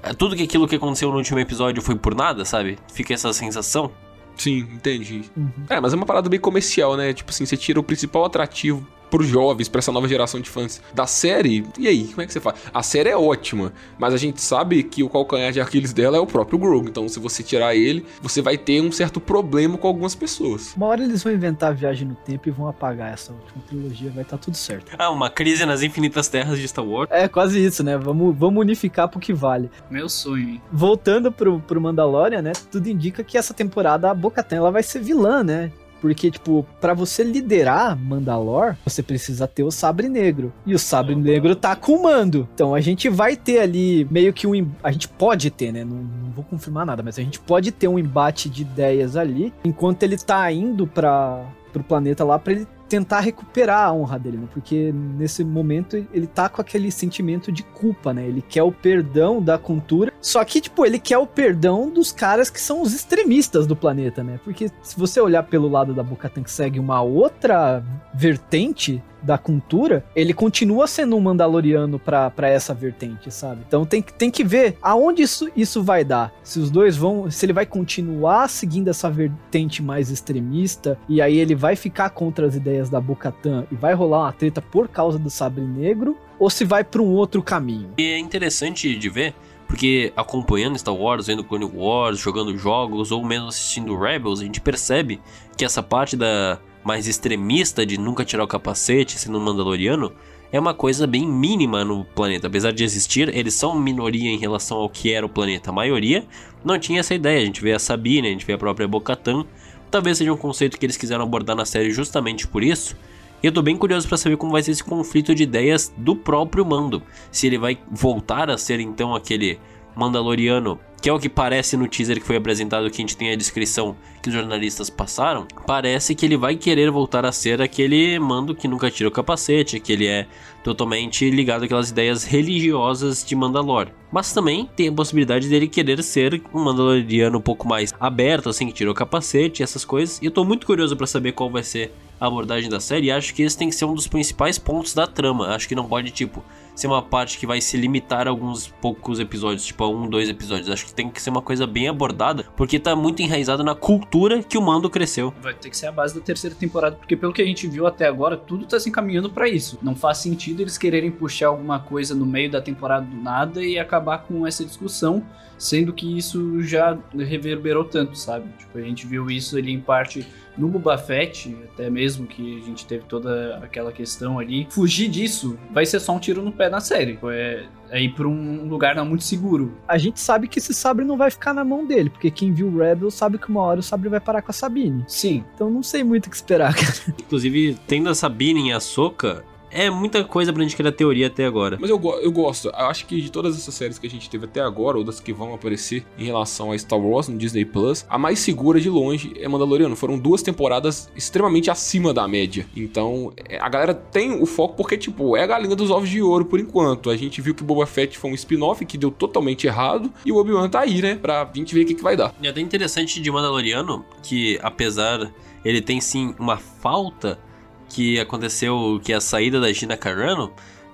[0.02, 2.76] eh, tudo aquilo que aconteceu no último episódio foi por nada, sabe?
[2.92, 3.92] Fica essa sensação.
[4.36, 5.24] Sim, entendi.
[5.68, 7.12] É, mas é uma parada bem comercial, né?
[7.12, 10.80] Tipo assim, você tira o principal atrativo pros jovens, pra essa nova geração de fãs
[10.92, 11.64] da série.
[11.78, 12.56] E aí, como é que você faz?
[12.72, 16.20] A série é ótima, mas a gente sabe que o calcanhar de Aquiles dela é
[16.20, 16.88] o próprio Grogu.
[16.88, 20.74] Então, se você tirar ele, você vai ter um certo problema com algumas pessoas.
[20.76, 24.10] Uma hora eles vão inventar a viagem no tempo e vão apagar essa última trilogia,
[24.10, 24.92] vai estar tudo certo.
[24.98, 27.08] Ah, uma crise nas infinitas terras de Star Wars.
[27.10, 27.96] É quase isso, né?
[27.96, 29.70] Vamos, vamos unificar pro que vale.
[29.90, 30.62] Meu sonho, hein?
[30.72, 32.52] Voltando pro, pro Mandalorian, né?
[32.70, 35.70] Tudo indica que essa temporada a Bo-Katan ela vai ser vilã, né?
[36.04, 40.52] Porque, tipo, pra você liderar Mandalor, você precisa ter o Sabre Negro.
[40.66, 42.46] E o Sabre Negro tá com o Mando.
[42.54, 44.70] Então a gente vai ter ali meio que um.
[44.82, 45.82] A gente pode ter, né?
[45.82, 49.50] Não, não vou confirmar nada, mas a gente pode ter um embate de ideias ali.
[49.64, 54.36] Enquanto ele tá indo pra, pro planeta lá pra ele tentar recuperar a honra dele,
[54.36, 54.48] né?
[54.52, 58.24] Porque nesse momento ele tá com aquele sentimento de culpa, né?
[58.24, 62.48] Ele quer o perdão da cultura, só que, tipo, ele quer o perdão dos caras
[62.48, 64.38] que são os extremistas do planeta, né?
[64.44, 67.82] Porque se você olhar pelo lado da Bocatan que segue uma outra
[68.14, 73.62] vertente da cultura, ele continua sendo um Mandaloriano pra pra essa vertente, sabe?
[73.66, 76.32] Então tem, que- tem que ver aonde isso, isso vai dar.
[76.42, 77.30] Se os dois vão.
[77.30, 82.46] Se ele vai continuar seguindo essa vertente mais extremista, e aí ele vai ficar contra
[82.46, 86.50] as ideias da Bocatan e vai rolar uma treta por causa do Sabre Negro, ou
[86.50, 87.90] se vai pra um outro caminho.
[87.98, 89.34] E é interessante de ver,
[89.66, 94.60] porque acompanhando Star Wars, vendo Clone Wars, jogando jogos, ou mesmo assistindo Rebels, a gente
[94.60, 95.20] percebe
[95.56, 100.12] que essa parte da mais extremista de nunca tirar o capacete sendo um Mandaloriano
[100.52, 102.46] é uma coisa bem mínima no planeta.
[102.46, 105.70] Apesar de existir, eles são minoria em relação ao que era o planeta.
[105.70, 106.24] A maioria
[106.64, 107.42] não tinha essa ideia.
[107.42, 109.44] A gente vê a Sabine, a gente vê a própria Bo-Katan.
[109.90, 112.96] Talvez seja um conceito que eles quiseram abordar na série justamente por isso.
[113.42, 116.14] E eu tô bem curioso pra saber como vai ser esse conflito de ideias do
[116.14, 117.02] próprio Mando.
[117.32, 119.58] Se ele vai voltar a ser então aquele
[119.94, 123.30] Mandaloriano, que é o que parece no teaser que foi apresentado, que a gente tem
[123.30, 125.46] a descrição que os jornalistas passaram.
[125.66, 129.78] Parece que ele vai querer voltar a ser aquele Mando que nunca tira o capacete,
[129.78, 130.26] que ele é
[130.62, 133.88] totalmente ligado àquelas ideias religiosas de Mandalor.
[134.10, 138.66] Mas também tem a possibilidade dele querer ser um Mandaloriano um pouco mais aberto, assim,
[138.66, 140.18] que tirou o capacete, essas coisas.
[140.22, 143.08] E eu tô muito curioso pra saber qual vai ser a abordagem da série.
[143.08, 145.48] E acho que esse tem que ser um dos principais pontos da trama.
[145.48, 146.42] Acho que não pode, tipo,
[146.74, 150.28] ser uma parte que vai se limitar a alguns poucos episódios, tipo a um, dois
[150.28, 150.68] episódios.
[150.68, 154.42] Acho que tem que ser uma coisa bem abordada, porque tá muito enraizado na cultura
[154.42, 155.32] que o Mando cresceu.
[155.40, 157.86] Vai ter que ser a base da terceira temporada, porque pelo que a gente viu
[157.86, 159.78] até agora, tudo tá se encaminhando para isso.
[159.82, 163.78] Não faz sentido eles quererem puxar alguma coisa no meio da temporada do nada e
[163.78, 165.24] acabar com essa discussão,
[165.56, 168.48] sendo que isso já reverberou tanto, sabe?
[168.58, 172.64] Tipo, a gente viu isso ali em parte no Boba Fett, até mesmo que a
[172.64, 174.66] gente teve toda aquela questão ali.
[174.70, 177.18] Fugir disso vai ser só um tiro no pé na série.
[177.24, 179.76] É, é ir pra um lugar não muito seguro.
[179.86, 182.76] A gente sabe que esse sabre não vai ficar na mão dele, porque quem viu
[182.76, 185.04] Rebel sabe que uma hora o sabre vai parar com a Sabine.
[185.08, 185.44] Sim.
[185.54, 187.16] Então não sei muito o que esperar, cara.
[187.20, 191.76] Inclusive, tendo a Sabine em Ahsoka, é muita coisa pra gente criar teoria até agora.
[191.80, 192.68] Mas eu, eu gosto.
[192.68, 195.20] Eu acho que de todas essas séries que a gente teve até agora, ou das
[195.20, 198.88] que vão aparecer em relação a Star Wars no Disney Plus, a mais segura de
[198.88, 199.96] longe é Mandaloriano.
[199.96, 202.66] Foram duas temporadas extremamente acima da média.
[202.76, 206.22] Então, é, a galera tem o foco porque, tipo, é a galinha dos ovos de
[206.22, 207.10] ouro por enquanto.
[207.10, 210.12] A gente viu que Boba Fett foi um spin-off que deu totalmente errado.
[210.24, 211.16] E o Obi-Wan tá aí, né?
[211.16, 212.32] Pra gente ver o que, que vai dar.
[212.40, 215.32] E é até interessante de Mandaloriano que, apesar
[215.64, 217.38] ele tem sim uma falta
[217.88, 220.52] que aconteceu, que é a saída da Gina Carano,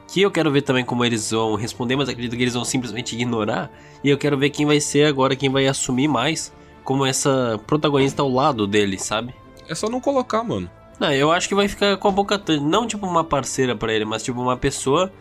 [0.08, 3.14] que eu quero ver também como eles vão responder, mas acredito que eles vão simplesmente
[3.14, 3.70] ignorar.
[4.02, 8.22] E eu quero ver quem vai ser agora, quem vai assumir mais como essa protagonista
[8.22, 9.34] ao lado dele, sabe?
[9.68, 10.68] É só não colocar, mano.
[10.98, 14.04] Não, eu acho que vai ficar com a boca não tipo uma parceira pra ele,
[14.04, 15.12] mas tipo uma pessoa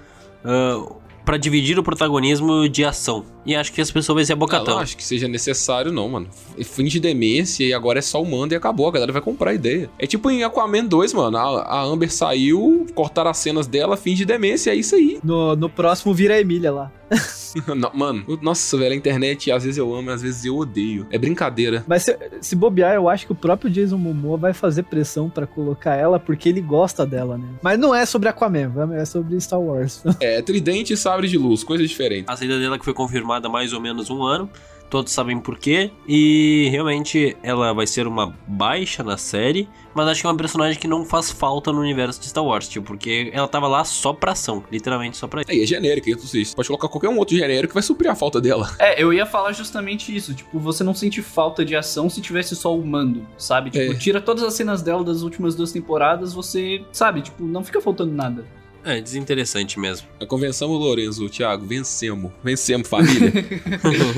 [0.44, 0.92] ah,
[1.24, 3.24] pra dividir o protagonismo de ação.
[3.46, 4.76] E acho que essa pessoa vai ser a Eu Bocatão.
[4.76, 6.28] não acho que seja necessário, não, mano.
[6.64, 8.88] Finge demência e agora é só o mando e acabou.
[8.88, 9.90] A galera vai comprar a ideia.
[9.98, 11.38] É tipo em Aquaman 2, mano.
[11.38, 15.20] A, a Amber saiu, cortaram as cenas dela, finge demência, é isso aí.
[15.24, 16.92] No, no próximo vira a Emília lá.
[17.76, 21.08] Não, mano, nossa, velho, a internet às vezes eu amo, às vezes eu odeio.
[21.10, 21.84] É brincadeira.
[21.88, 25.48] Mas se, se bobear, eu acho que o próprio Jason Momoa vai fazer pressão pra
[25.48, 27.48] colocar ela porque ele gosta dela, né?
[27.64, 30.04] Mas não é sobre Aquaman, é sobre Star Wars.
[30.20, 32.26] É, tridente e sabre de luz, coisas diferentes.
[32.28, 34.50] A saída dela que foi confirmada há mais ou menos um ano.
[34.90, 35.92] Todos sabem por quê.
[36.08, 39.70] E realmente ela vai ser uma baixa na série.
[39.94, 42.68] Mas acho que é uma personagem que não faz falta no universo de Star Wars,
[42.68, 44.64] tipo, porque ela tava lá só pra ação.
[44.72, 45.52] Literalmente só pra isso.
[45.52, 48.16] Aí é genérica, então você pode colocar qualquer um outro genérico que vai suprir a
[48.16, 48.68] falta dela.
[48.80, 50.34] É, eu ia falar justamente isso.
[50.34, 53.70] Tipo, você não sente falta de ação se tivesse só o mando, sabe?
[53.70, 53.96] Tipo, É.
[53.96, 57.22] tira todas as cenas dela das últimas duas temporadas, você, sabe?
[57.22, 58.44] Tipo, não fica faltando nada.
[58.84, 60.08] É, desinteressante mesmo.
[60.28, 62.32] Convençamos, Lorenzo, Thiago, vencemos.
[62.44, 63.32] Vencemos, família.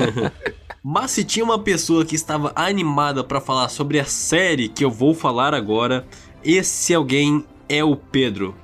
[0.82, 4.90] Mas se tinha uma pessoa que estava animada pra falar sobre a série que eu
[4.90, 6.06] vou falar agora,
[6.44, 8.54] esse alguém é o Pedro.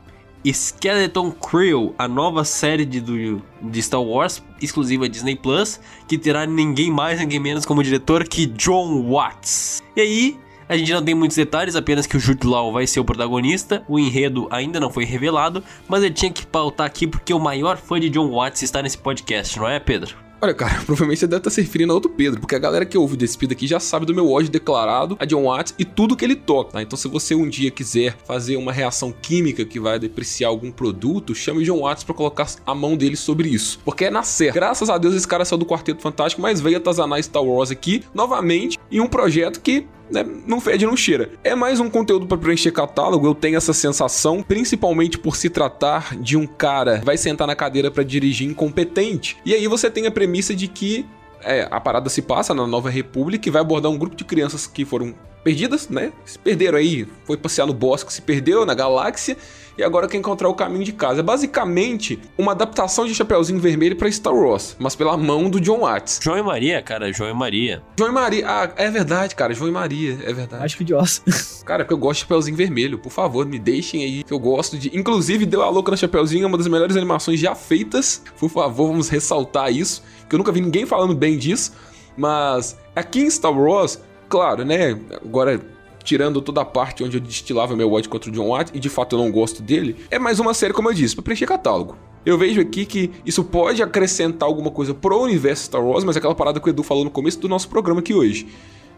[0.45, 6.47] Skeleton Crew, a nova série de, do, de Star Wars, exclusiva Disney Plus, que terá
[6.47, 9.83] ninguém mais, ninguém menos como diretor que John Watts.
[9.97, 13.01] E aí, a gente não tem muitos detalhes, apenas que o Jude Law vai ser
[13.01, 13.83] o protagonista.
[13.89, 17.79] O enredo ainda não foi revelado, mas eu tinha que pautar aqui porque o maior
[17.79, 20.29] fã de John Watts está nesse podcast, não é, Pedro?
[20.41, 22.97] Olha, cara, provavelmente você deve estar se referindo a outro Pedro, porque a galera que
[22.97, 26.15] ouve desse Pedro aqui já sabe do meu ódio declarado a John Watts e tudo
[26.15, 26.83] que ele toca, tá?
[26.83, 31.35] Então, se você um dia quiser fazer uma reação química que vai depreciar algum produto,
[31.35, 33.81] chame John Watts pra colocar a mão dele sobre isso.
[33.85, 34.23] Porque é na.
[34.53, 38.05] Graças a Deus esse cara saiu do Quarteto Fantástico, mas veio atazanar Star Wars aqui,
[38.15, 41.31] novamente, em um projeto que né, não fede, não cheira.
[41.43, 46.17] É mais um conteúdo para preencher catálogo, eu tenho essa sensação, principalmente por se tratar
[46.17, 49.37] de um cara que vai sentar na cadeira para dirigir incompetente.
[49.45, 51.07] E aí você tem a premissa de que
[51.43, 54.67] é, a parada se passa na Nova República e vai abordar um grupo de crianças
[54.67, 56.13] que foram perdidas, né?
[56.25, 59.37] Se perderam aí, foi passear no bosque, se perdeu na galáxia
[59.79, 61.21] e agora quer encontrar o caminho de casa.
[61.21, 65.81] É basicamente uma adaptação de Chapeuzinho Vermelho para Star Wars, mas pela mão do John
[65.81, 66.19] Watts.
[66.21, 67.81] João e Maria, cara, João e Maria.
[67.97, 70.65] João e Maria, ah, é verdade, cara, João e Maria, é verdade.
[70.65, 71.23] acho que de osso.
[71.69, 72.99] Cara, porque eu gosto de Chapeuzinho Vermelho.
[72.99, 74.25] Por favor, me deixem aí.
[74.25, 74.97] Que eu gosto de.
[74.97, 78.23] Inclusive, Deu a Louca no Chapeuzinho é uma das melhores animações já feitas.
[78.39, 80.03] Por favor, vamos ressaltar isso.
[80.31, 81.73] Que eu nunca vi ninguém falando bem disso.
[82.17, 84.99] Mas aqui em Star Wars, claro, né?
[85.23, 85.61] Agora.
[86.05, 88.89] Tirando toda a parte onde eu destilava meu ódio contra o John Watt, e de
[88.89, 91.99] fato eu não gosto dele, é mais uma série, como eu disse, pra preencher catálogo.
[92.25, 96.19] Eu vejo aqui que isso pode acrescentar alguma coisa pro universo Star Wars, mas é
[96.19, 98.47] aquela parada que o Edu falou no começo do nosso programa aqui hoje.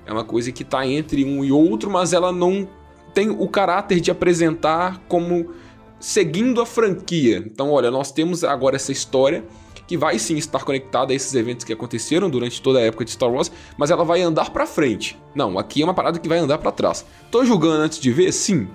[0.07, 2.69] É uma coisa que tá entre um e outro, mas ela não
[3.13, 5.51] tem o caráter de apresentar como
[5.99, 7.43] seguindo a franquia.
[7.45, 9.45] Então, olha, nós temos agora essa história
[9.91, 13.11] que vai sim estar conectada a esses eventos que aconteceram durante toda a época de
[13.11, 15.19] Star Wars, mas ela vai andar pra frente.
[15.35, 17.05] Não, aqui é uma parada que vai andar pra trás.
[17.29, 18.31] Tô julgando antes de ver?
[18.31, 18.69] Sim.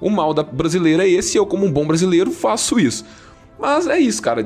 [0.00, 3.04] O mal da brasileira é esse, eu como um bom brasileiro faço isso.
[3.58, 4.40] Mas é isso, cara.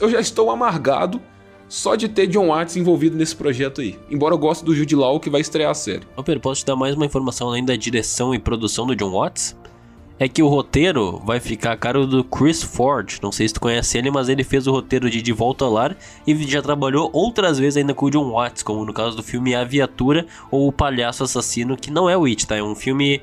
[0.00, 1.20] Eu já estou amargado
[1.68, 3.96] só de ter John Watts envolvido nesse projeto aí.
[4.10, 6.02] Embora eu goste do Jude Law que vai estrear a série.
[6.24, 9.56] Pedro, posso te dar mais uma informação além da direção e produção do John Watts?
[10.18, 13.18] É que o roteiro vai ficar a cargo do Chris Ford.
[13.22, 15.72] Não sei se tu conhece ele, mas ele fez o roteiro de De Volta ao
[15.72, 19.22] Lar e já trabalhou outras vezes ainda com o John Watts, como no caso do
[19.22, 22.56] filme A Viatura ou O Palhaço Assassino, que não é o It, tá?
[22.56, 23.22] É um filme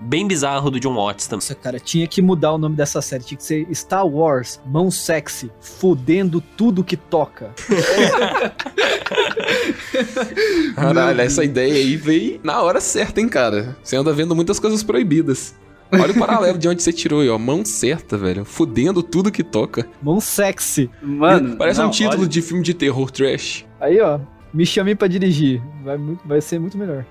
[0.00, 1.46] bem bizarro do John Watts também.
[1.46, 3.22] Nossa, cara, tinha que mudar o nome dessa série.
[3.22, 7.54] Tinha que ser Star Wars, mão sexy, fodendo tudo que toca.
[10.74, 13.76] Caralho, essa ideia aí veio na hora certa, hein, cara?
[13.82, 15.54] Você anda vendo muitas coisas proibidas.
[15.92, 17.38] Olha o paralelo de onde você tirou aí, ó.
[17.38, 18.44] Mão certa, velho.
[18.44, 19.86] Fudendo tudo que toca.
[20.02, 20.90] Mão sexy.
[21.02, 23.64] Mano, Parece não, um título olha- de filme de terror trash.
[23.80, 24.18] Aí, ó,
[24.54, 25.62] me chamei pra dirigir.
[25.84, 27.04] Vai, muito- vai ser muito melhor.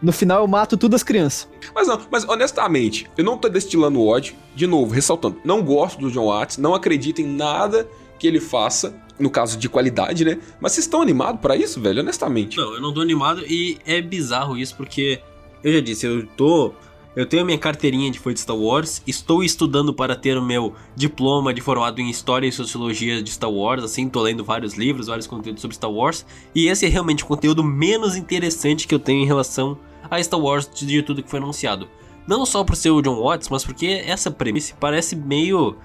[0.00, 1.48] No final eu mato todas as crianças.
[1.74, 4.34] Mas não, mas honestamente, eu não tô destilando ódio.
[4.54, 8.94] De novo, ressaltando, não gosto do John Watts, não acredito em nada que ele faça,
[9.18, 10.38] no caso de qualidade, né?
[10.60, 12.00] Mas vocês estão animados pra isso, velho?
[12.02, 12.56] Honestamente.
[12.56, 15.20] Não, eu não tô animado e é bizarro isso porque
[15.64, 16.72] eu já disse, eu tô.
[17.16, 20.42] Eu tenho a minha carteirinha de fã de Star Wars, estou estudando para ter o
[20.42, 24.74] meu diploma de formado em História e Sociologia de Star Wars, assim, tô lendo vários
[24.74, 28.94] livros, vários conteúdos sobre Star Wars, e esse é realmente o conteúdo menos interessante que
[28.94, 31.88] eu tenho em relação a Star Wars de tudo que foi anunciado.
[32.26, 35.76] Não só por ser o John Watts, mas porque essa premissa parece meio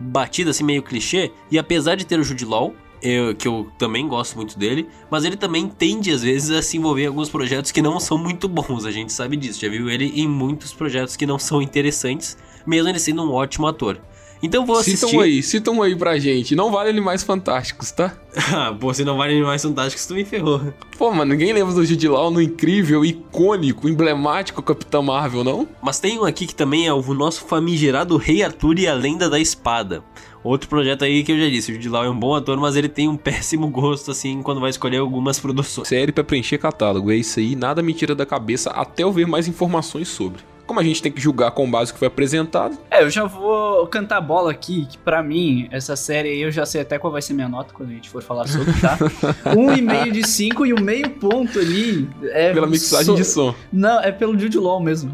[0.00, 4.06] batida, assim, meio clichê, e apesar de ter o Jude Law, eu- que eu também
[4.06, 7.70] gosto muito dele, mas ele também tende às vezes a se envolver em alguns projetos
[7.70, 9.60] que não são muito bons, a gente sabe disso.
[9.60, 12.36] Já viu ele em muitos projetos que não são interessantes,
[12.66, 14.00] mesmo ele sendo um ótimo ator.
[14.42, 15.06] Então vou assistir.
[15.06, 16.54] Citam aí, citam aí pra gente.
[16.56, 18.14] Não vale Animais Fantásticos, tá?
[18.52, 20.60] ah, pô, se não vale Animais Fantásticos, tu me ferrou.
[20.96, 25.68] Pô, mano, ninguém lembra do Jude Law no incrível, icônico, emblemático Capitão Marvel, não?
[25.82, 29.28] Mas tem um aqui que também é o nosso famigerado Rei Arthur e a Lenda
[29.28, 30.02] da Espada.
[30.42, 32.74] Outro projeto aí que eu já disse, o Jude Law é um bom ator, mas
[32.74, 35.88] ele tem um péssimo gosto, assim, quando vai escolher algumas produções.
[35.88, 39.26] Série pra preencher catálogo, é isso aí, nada me tira da cabeça até eu ver
[39.26, 40.40] mais informações sobre.
[40.70, 43.88] Como a gente tem que julgar com base que foi apresentado, É, eu já vou
[43.88, 47.12] cantar a bola aqui, que pra mim, essa série aí, eu já sei até qual
[47.12, 48.96] vai ser minha nota quando a gente for falar sobre, tá?
[49.58, 52.52] um e meio de cinco e o meio ponto ali é...
[52.52, 53.52] pela mixagem so- de som.
[53.72, 55.12] Não, é pelo Jude Law mesmo.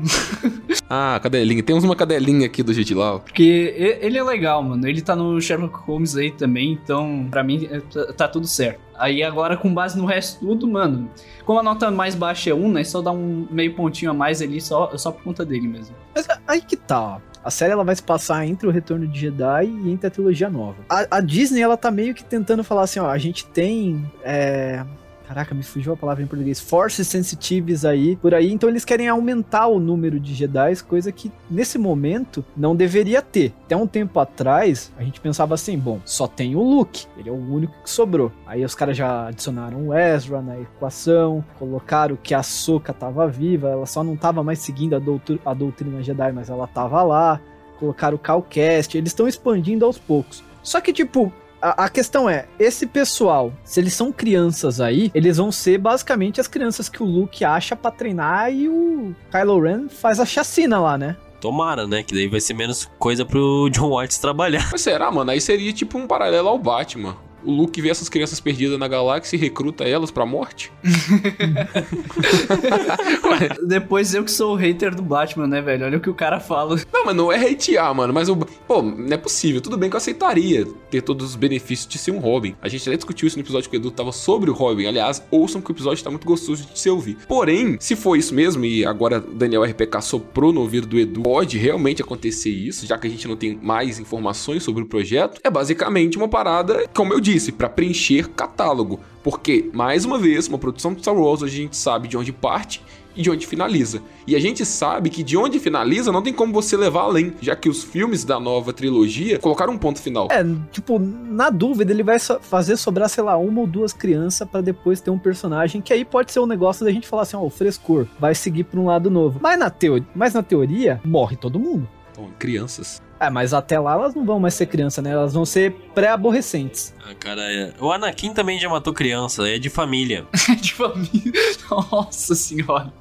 [0.88, 1.62] Ah, cadelinha.
[1.62, 3.20] Temos uma cadelinha aqui do Law.
[3.20, 4.86] Porque ele é legal, mano.
[4.86, 8.80] Ele tá no Sherlock Holmes aí também, então pra mim é- tá- tá tudo certo.
[8.98, 11.10] Aí agora, com base no resto tudo, mano,
[11.44, 12.84] como a nota mais baixa é 1, né?
[12.84, 15.94] Só dá um meio pontinho a mais ali, só, só por conta dele mesmo.
[16.14, 17.18] Mas aí que tá, ó.
[17.44, 20.50] A série ela vai se passar entre o Retorno de Jedi e entre a trilogia
[20.50, 20.76] nova.
[20.88, 24.84] A, a Disney ela tá meio que tentando falar assim, ó, a gente tem é...
[25.26, 26.60] Caraca, me fugiu a palavra em português.
[26.60, 28.52] Forces sensitives aí, por aí.
[28.52, 33.52] Então eles querem aumentar o número de Jedi, coisa que nesse momento não deveria ter.
[33.64, 37.32] Até um tempo atrás, a gente pensava assim, bom, só tem o Luke, ele é
[37.32, 38.30] o único que sobrou.
[38.46, 43.68] Aí os caras já adicionaram o Ezra na equação, colocaram que a Soka tava viva,
[43.68, 47.40] ela só não tava mais seguindo a, doutri- a doutrina Jedi, mas ela tava lá.
[47.80, 50.42] Colocaram o Calcast, eles estão expandindo aos poucos.
[50.62, 51.32] Só que, tipo,
[51.66, 56.40] a, a questão é, esse pessoal, se eles são crianças aí, eles vão ser basicamente
[56.40, 60.78] as crianças que o Luke acha pra treinar e o Kylo Ren faz a chacina
[60.78, 61.16] lá, né?
[61.40, 62.02] Tomara, né?
[62.02, 64.68] Que daí vai ser menos coisa pro John Watts trabalhar.
[64.70, 65.30] Mas será, mano?
[65.30, 67.16] Aí seria tipo um paralelo ao Batman.
[67.46, 70.72] O Luke vê essas crianças perdidas na galáxia e recruta elas pra morte?
[73.66, 75.86] Depois eu que sou o hater do Batman, né, velho?
[75.86, 76.76] Olha o que o cara fala.
[76.92, 78.12] Não, mas não é hatear, mano.
[78.12, 78.36] Mas o.
[78.36, 79.60] Pô, não é possível.
[79.60, 82.56] Tudo bem que eu aceitaria ter todos os benefícios de ser um Robin.
[82.60, 84.86] A gente até discutiu isso no episódio que o Edu tava sobre o Robin.
[84.86, 87.16] Aliás, ouçam que o episódio tá muito gostoso de se ouvir.
[87.28, 91.22] Porém, se for isso mesmo, e agora o Daniel RPK soprou no ouvido do Edu,
[91.22, 95.40] pode realmente acontecer isso, já que a gente não tem mais informações sobre o projeto,
[95.44, 99.00] é basicamente uma parada, como eu disse, pra preencher catálogo.
[99.22, 102.82] Porque, mais uma vez, uma produção de Star Wars, a gente sabe de onde parte
[103.16, 104.02] e de onde finaliza.
[104.26, 107.56] E a gente sabe que de onde finaliza não tem como você levar além, já
[107.56, 110.28] que os filmes da nova trilogia colocaram um ponto final.
[110.30, 114.60] É, tipo, na dúvida, ele vai fazer sobrar, sei lá, uma ou duas crianças pra
[114.60, 117.42] depois ter um personagem que aí pode ser um negócio da gente falar assim, ó,
[117.42, 119.40] o frescor vai seguir pra um lado novo.
[119.42, 119.72] Mas na,
[120.14, 121.88] mas na teoria, morre todo mundo.
[122.16, 123.02] Então, crianças.
[123.20, 125.10] É, mas até lá elas não vão mais ser criança, né?
[125.10, 126.94] Elas vão ser pré-aborrecentes.
[127.04, 127.72] Ah, cara, é...
[127.78, 130.26] o Anakin também já matou criança, é de família.
[130.60, 131.32] de família.
[131.70, 132.92] Nossa senhora.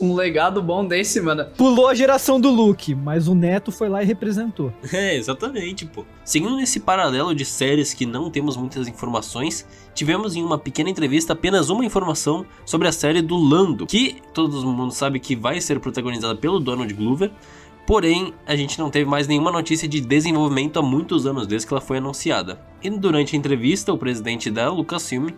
[0.00, 1.44] Um legado bom desse, mano.
[1.56, 4.72] Pulou a geração do Luke, mas o neto foi lá e representou.
[4.92, 6.04] É, exatamente, pô.
[6.22, 11.32] Seguindo nesse paralelo de séries que não temos muitas informações, tivemos em uma pequena entrevista
[11.32, 15.80] apenas uma informação sobre a série do Lando, que todo mundo sabe que vai ser
[15.80, 17.30] protagonizada pelo Donald Glover.
[17.86, 21.74] Porém, a gente não teve mais nenhuma notícia de desenvolvimento há muitos anos desde que
[21.74, 22.60] ela foi anunciada.
[22.82, 25.30] E durante a entrevista, o presidente da Lucasfilm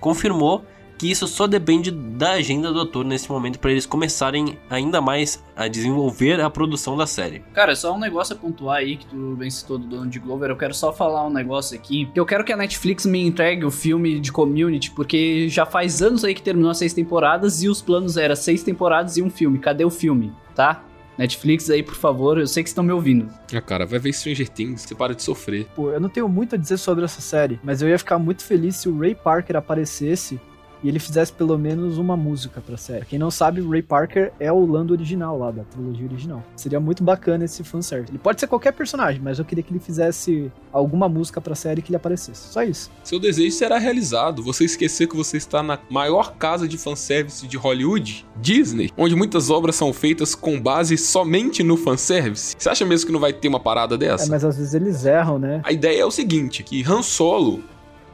[0.00, 0.64] confirmou
[1.02, 5.42] que isso só depende da agenda do ator nesse momento para eles começarem ainda mais
[5.56, 7.40] a desenvolver a produção da série.
[7.52, 10.50] Cara, só um negócio a pontuar aí que tu bem citou do Donald Glover.
[10.50, 12.06] Eu quero só falar um negócio aqui.
[12.06, 16.02] Que eu quero que a Netflix me entregue o filme de Community, porque já faz
[16.02, 19.30] anos aí que terminou as seis temporadas e os planos eram seis temporadas e um
[19.30, 19.58] filme.
[19.58, 20.32] Cadê o filme?
[20.54, 20.84] Tá?
[21.22, 23.28] Netflix aí, por favor, eu sei que estão me ouvindo.
[23.54, 25.66] Ah, cara, vai ver Stranger Things, você para de sofrer.
[25.74, 28.42] Pô, eu não tenho muito a dizer sobre essa série, mas eu ia ficar muito
[28.42, 30.40] feliz se o Ray Parker aparecesse
[30.82, 33.06] e ele fizesse pelo menos uma música pra série.
[33.06, 36.42] Quem não sabe, o Ray Parker é o Lando original lá, da trilogia original.
[36.56, 38.10] Seria muito bacana esse fanservice.
[38.10, 41.82] Ele pode ser qualquer personagem, mas eu queria que ele fizesse alguma música pra série
[41.82, 42.52] que ele aparecesse.
[42.52, 42.90] Só isso.
[43.04, 44.42] Seu desejo será realizado.
[44.42, 49.50] Você esquecer que você está na maior casa de fanservice de Hollywood, Disney, onde muitas
[49.50, 52.56] obras são feitas com base somente no fanservice.
[52.58, 54.26] Você acha mesmo que não vai ter uma parada dessa?
[54.26, 55.60] É, mas às vezes eles erram, né?
[55.64, 57.62] A ideia é o seguinte, que Han Solo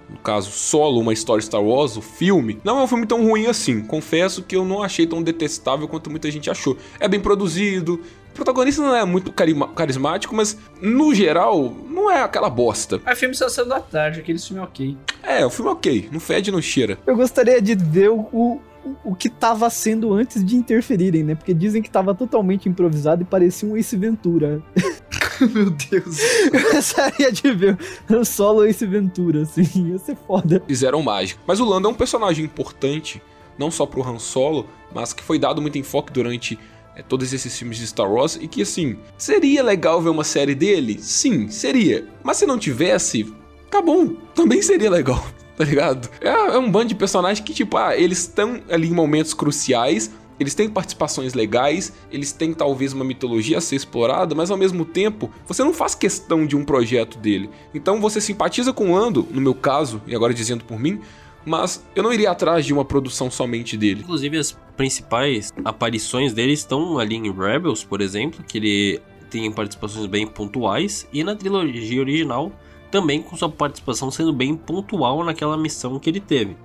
[0.09, 3.47] no caso, solo uma história Star Wars, o filme, não é um filme tão ruim
[3.47, 3.83] assim.
[3.83, 6.77] Confesso que eu não achei tão detestável quanto muita gente achou.
[6.99, 8.01] É bem produzido,
[8.31, 9.33] o protagonista não é muito
[9.75, 13.01] carismático, mas no geral não é aquela bosta.
[13.05, 14.97] É filme Sessão da Tarde, aquele filme ok.
[15.23, 16.99] É, o filme ok, não fede, não cheira.
[17.07, 18.61] Eu gostaria de ver o, o,
[19.05, 21.35] o que tava sendo antes de interferirem, né?
[21.35, 24.63] Porque dizem que tava totalmente improvisado e parecia um Ace Ventura.
[25.53, 26.19] Meu Deus.
[26.53, 27.79] Eu gostaria de ver
[28.11, 30.63] Han Solo Ace Ventura, assim, ia ser foda.
[30.67, 31.41] Fizeram mágica.
[31.47, 33.23] Mas o Lando é um personagem importante,
[33.59, 36.59] não só pro Han Solo, mas que foi dado muito enfoque durante
[36.97, 40.55] é, todos esses filmes de Star Wars e que, assim, seria legal ver uma série
[40.55, 40.99] dele?
[41.01, 42.07] Sim, seria.
[42.25, 43.33] Mas se não tivesse,
[43.71, 45.25] tá bom, também seria legal.
[45.59, 46.09] Tá ligado?
[46.21, 50.09] É, é um bando de personagens que, tipo, ah, eles estão ali em momentos cruciais,
[50.39, 54.85] eles têm participações legais, eles têm talvez uma mitologia a ser explorada, mas ao mesmo
[54.85, 57.51] tempo você não faz questão de um projeto dele.
[57.75, 61.01] Então você simpatiza com o Lando, no meu caso, e agora dizendo por mim,
[61.45, 64.01] mas eu não iria atrás de uma produção somente dele.
[64.03, 70.07] Inclusive as principais aparições dele estão ali em Rebels, por exemplo, que ele tem participações
[70.07, 72.53] bem pontuais, e na trilogia original
[72.91, 76.57] também com sua participação sendo bem pontual naquela missão que ele teve.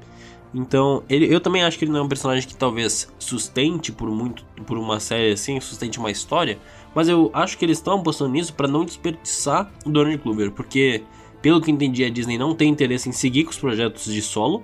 [0.54, 4.10] Então, ele, eu também acho que ele não é um personagem que talvez sustente por
[4.10, 6.60] muito por uma série assim, sustente uma história,
[6.94, 11.04] mas eu acho que eles estão apostando nisso para não desperdiçar o Donald Glover, porque
[11.42, 14.64] pelo que entendi a Disney não tem interesse em seguir com os projetos de solo.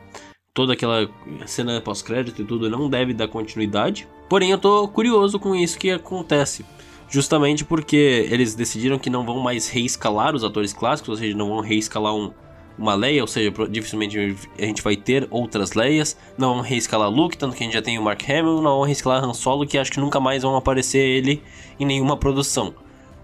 [0.54, 1.10] Toda aquela
[1.46, 4.08] cena pós-crédito e tudo não deve dar continuidade.
[4.28, 6.66] Porém, eu tô curioso com isso que acontece
[7.10, 11.50] justamente porque eles decidiram que não vão mais reescalar os atores clássicos, ou seja, não
[11.50, 12.32] vão reescalar um,
[12.80, 14.18] uma Leia, ou seja, dificilmente
[14.58, 16.18] a gente vai ter outras Leias.
[16.38, 18.84] Não vão reescalar Luke, tanto que a gente já tem o Mark Hamill, não vão
[18.84, 21.44] reescalar Han Solo, que acho que nunca mais vão aparecer ele
[21.78, 22.74] em nenhuma produção.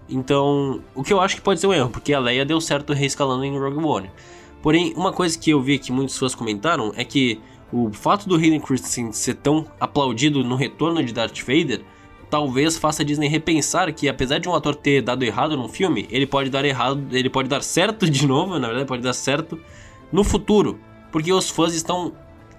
[0.08, 2.92] Então, o que eu acho que pode ser um erro, porque a Leia deu certo
[2.92, 4.10] reescalando em Rogue One.
[4.62, 7.40] Porém, uma coisa que eu vi que muitas pessoas comentaram é que
[7.72, 11.82] o fato do Hayden Christensen ser tão aplaudido no retorno de Darth Vader
[12.30, 16.06] talvez faça a Disney repensar que apesar de um ator ter dado errado num filme,
[16.10, 19.58] ele pode dar errado, ele pode dar certo de novo, na verdade, pode dar certo
[20.12, 20.78] no futuro,
[21.12, 22.12] porque os fãs estão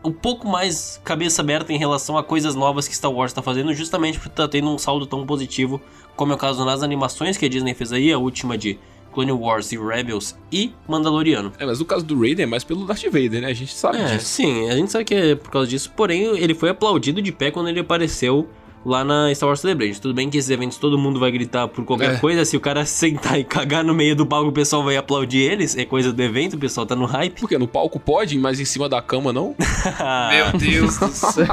[0.03, 3.73] um pouco mais cabeça aberta em relação a coisas novas que Star Wars está fazendo,
[3.73, 5.81] justamente por estar tá tendo um saldo tão positivo,
[6.15, 8.79] como é o caso nas animações que a Disney fez aí, a última de
[9.13, 11.51] Clone Wars e Rebels e Mandaloriano.
[11.57, 13.47] É, mas no caso do Raiden é mais pelo Darth Vader, né?
[13.47, 14.25] A gente sabe é, disso.
[14.25, 17.49] Sim, a gente sabe que é por causa disso, porém ele foi aplaudido de pé
[17.49, 18.47] quando ele apareceu
[18.85, 20.01] lá na Star Wars Celebration.
[20.01, 22.17] Tudo bem que esses eventos todo mundo vai gritar por qualquer é.
[22.17, 25.39] coisa, se o cara sentar e cagar no meio do palco, o pessoal vai aplaudir
[25.39, 27.39] eles, é coisa do evento, o pessoal tá no hype.
[27.39, 29.55] Porque no palco pode, mas em cima da cama não?
[30.31, 31.45] meu Deus do céu.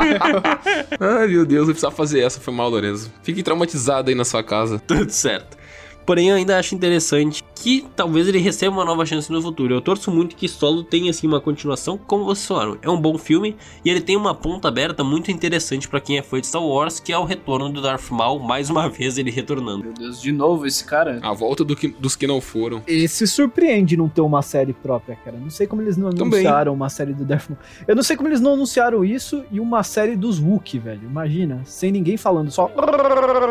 [1.01, 3.12] Ai, meu Deus, eu precisava fazer essa, foi mal, Lorenzo.
[3.22, 4.79] Fique traumatizado aí na sua casa.
[4.79, 5.63] Tudo certo.
[6.07, 9.74] Porém, eu ainda acho interessante que talvez ele receba uma nova chance no futuro.
[9.74, 12.76] Eu torço muito que Solo tenha assim uma continuação, como vocês falaram.
[12.82, 16.22] É um bom filme e ele tem uma ponta aberta muito interessante para quem é
[16.22, 19.30] fã de Star Wars, que é o retorno do Darth Maul, mais uma vez ele
[19.30, 19.84] retornando.
[19.84, 21.20] Meu Deus, de novo esse cara.
[21.22, 22.82] A volta do que, dos que não foram.
[22.86, 25.38] E se surpreende não ter uma série própria, cara.
[25.38, 26.74] Não sei como eles não anunciaram Também.
[26.74, 27.59] uma série do Darth Maul.
[27.88, 31.02] Eu não sei como eles não anunciaram isso e uma série dos Hulk, velho.
[31.05, 32.70] Imagina, sem ninguém falando, só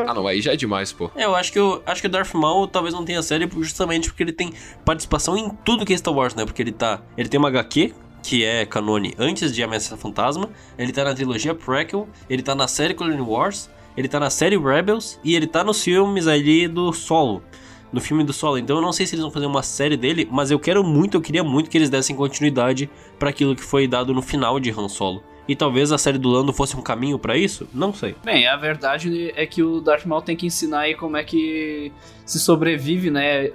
[0.07, 1.09] Ah, não, aí já é demais, pô.
[1.15, 4.09] É, eu acho que eu acho que o Darth Maul talvez não tenha série justamente
[4.09, 4.53] porque ele tem
[4.85, 6.45] participação em tudo que é Star Wars, né?
[6.45, 7.01] Porque ele tá.
[7.17, 10.49] Ele tem uma HQ, que é canone antes de Ameaça Fantasma.
[10.77, 14.57] Ele tá na trilogia Prequel, ele tá na série Clone Wars, ele tá na série
[14.57, 17.43] Rebels e ele tá nos filmes ali do Solo.
[17.91, 18.57] No filme do Solo.
[18.57, 21.17] Então eu não sei se eles vão fazer uma série dele, mas eu quero muito,
[21.17, 22.89] eu queria muito que eles dessem continuidade
[23.19, 25.21] para aquilo que foi dado no final de Han Solo.
[25.47, 27.67] E talvez a série do Lando fosse um caminho para isso?
[27.73, 28.15] Não sei.
[28.23, 31.91] Bem, a verdade é que o Darth Maul tem que ensinar aí como é que
[32.25, 33.49] se sobrevive, né?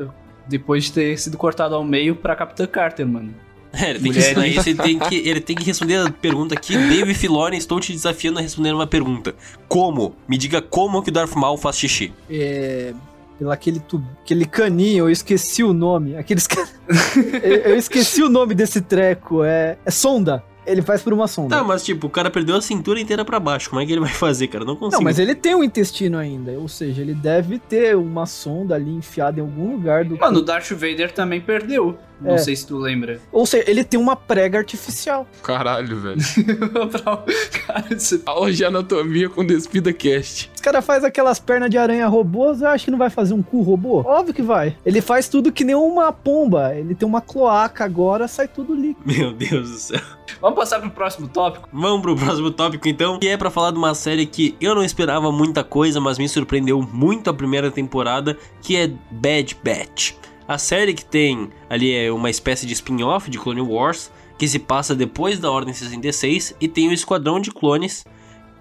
[0.47, 3.34] Depois de ter sido cortado ao meio pra Capitã Carter, mano.
[3.72, 6.55] É, ele tem que ensinar isso, ele tem que, ele tem que responder a pergunta
[6.55, 6.74] aqui.
[6.74, 9.34] Dave Filoni, estou te desafiando a responder uma pergunta.
[9.68, 10.14] Como?
[10.26, 12.12] Me diga como que o Darth Maul faz xixi.
[12.30, 12.93] É.
[13.39, 16.16] Pelo aquele, tu, aquele caninho, eu esqueci o nome.
[16.16, 16.47] Aqueles.
[16.47, 16.66] ca-
[17.43, 19.45] eu, eu esqueci o nome desse treco.
[19.45, 20.43] É, é sonda.
[20.71, 21.57] Ele faz por uma sonda.
[21.57, 23.71] Tá, mas tipo, o cara perdeu a cintura inteira pra baixo.
[23.71, 24.64] Como é que ele vai fazer, cara?
[24.64, 25.01] Não consigo.
[25.01, 26.53] Não, mas ele tem um intestino ainda.
[26.53, 30.16] Ou seja, ele deve ter uma sonda ali enfiada em algum lugar do.
[30.19, 31.99] Mano, o Darth Vader também perdeu.
[32.21, 32.39] Não É.
[32.39, 33.21] sei se tu lembra.
[33.31, 35.27] Ou seja, ele tem uma prega artificial.
[35.43, 36.19] Caralho, velho.
[37.66, 40.51] Cara, isso- Aula de anatomia com Despida Cast.
[40.55, 43.43] Os caras fazem aquelas pernas de aranha robôs, eu acho que não vai fazer um
[43.43, 44.01] cu robô?
[44.05, 44.77] Óbvio que vai.
[44.85, 46.75] Ele faz tudo que nem uma pomba.
[46.75, 49.01] Ele tem uma cloaca agora, sai tudo líquido.
[49.07, 50.01] Meu Deus do céu.
[50.41, 51.69] Vamos passar pro próximo tópico?
[51.73, 54.85] Vamos pro próximo tópico então, que é pra falar de uma série que eu não
[54.85, 60.12] esperava muita coisa, mas me surpreendeu muito a primeira temporada, que é Bad Batch.
[60.49, 64.59] A série que tem ali é uma espécie de spin-off de Clone Wars, que se
[64.59, 68.07] passa depois da Ordem 66 e tem o esquadrão de clones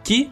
[0.03, 0.29] que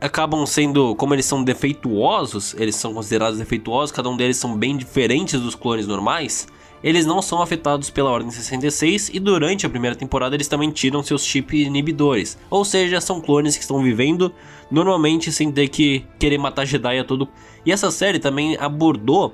[0.00, 4.76] acabam sendo, como eles são defeituosos, eles são considerados defeituosos, cada um deles são bem
[4.76, 6.48] diferentes dos clones normais.
[6.82, 11.04] Eles não são afetados pela Ordem 66 e durante a primeira temporada eles também tiram
[11.04, 12.36] seus chip inibidores.
[12.50, 14.32] Ou seja, são clones que estão vivendo
[14.68, 17.28] normalmente sem ter que querer matar Jedi a todo.
[17.64, 19.32] E essa série também abordou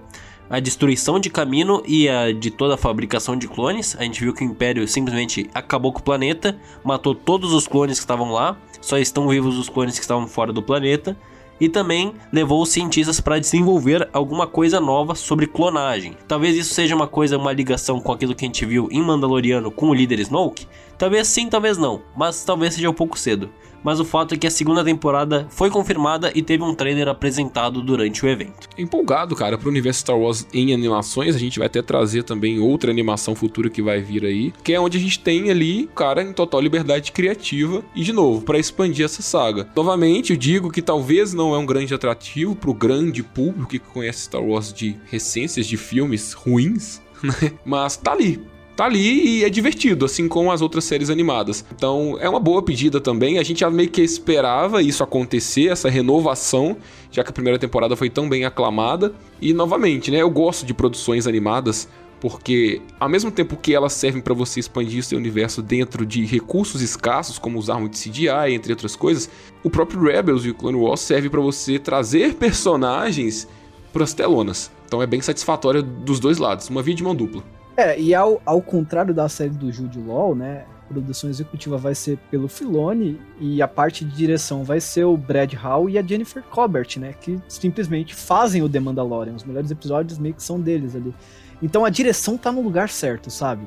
[0.52, 3.96] a destruição de Camino e a de toda a fabricação de clones.
[3.98, 7.98] A gente viu que o Império simplesmente acabou com o planeta, matou todos os clones
[7.98, 11.16] que estavam lá, só estão vivos os clones que estavam fora do planeta.
[11.58, 16.16] E também levou os cientistas para desenvolver alguma coisa nova sobre clonagem.
[16.26, 19.70] Talvez isso seja uma coisa, uma ligação com aquilo que a gente viu em Mandaloriano
[19.70, 20.66] com o líder Snoke.
[20.98, 23.48] Talvez sim, talvez não, mas talvez seja um pouco cedo.
[23.82, 27.82] Mas o fato é que a segunda temporada foi confirmada e teve um trailer apresentado
[27.82, 28.68] durante o evento.
[28.78, 31.34] Empolgado, cara, pro universo Star Wars em animações.
[31.34, 34.80] A gente vai até trazer também outra animação futura que vai vir aí, que é
[34.80, 39.04] onde a gente tem ali, cara, em total liberdade criativa e de novo, pra expandir
[39.04, 39.68] essa saga.
[39.74, 44.22] Novamente, eu digo que talvez não é um grande atrativo pro grande público que conhece
[44.24, 47.52] Star Wars de recências de filmes ruins, né?
[47.64, 48.40] Mas tá ali,
[48.82, 51.64] tá ali e é divertido, assim como as outras séries animadas.
[51.74, 53.38] Então é uma boa pedida também.
[53.38, 56.76] A gente já meio que esperava isso acontecer, essa renovação,
[57.10, 59.14] já que a primeira temporada foi tão bem aclamada.
[59.40, 60.18] E novamente, né?
[60.18, 61.88] Eu gosto de produções animadas.
[62.20, 66.80] Porque, ao mesmo tempo que elas servem para você expandir seu universo dentro de recursos
[66.80, 69.28] escassos, como usar muito CGI, entre outras coisas,
[69.64, 73.48] o próprio Rebels e o Clone Wars serve para você trazer personagens
[73.92, 74.70] para as telonas.
[74.86, 77.42] Então é bem satisfatório dos dois lados, uma via de mão dupla.
[77.82, 80.64] É, e ao, ao contrário da série do Jude Law, né?
[80.88, 85.16] A produção executiva vai ser pelo Filoni e a parte de direção vai ser o
[85.16, 87.12] Brad Hall e a Jennifer Colbert, né?
[87.20, 89.34] Que simplesmente fazem o The Mandalorian.
[89.34, 91.12] Os melhores episódios meio que são deles ali.
[91.60, 93.66] Então a direção tá no lugar certo, sabe?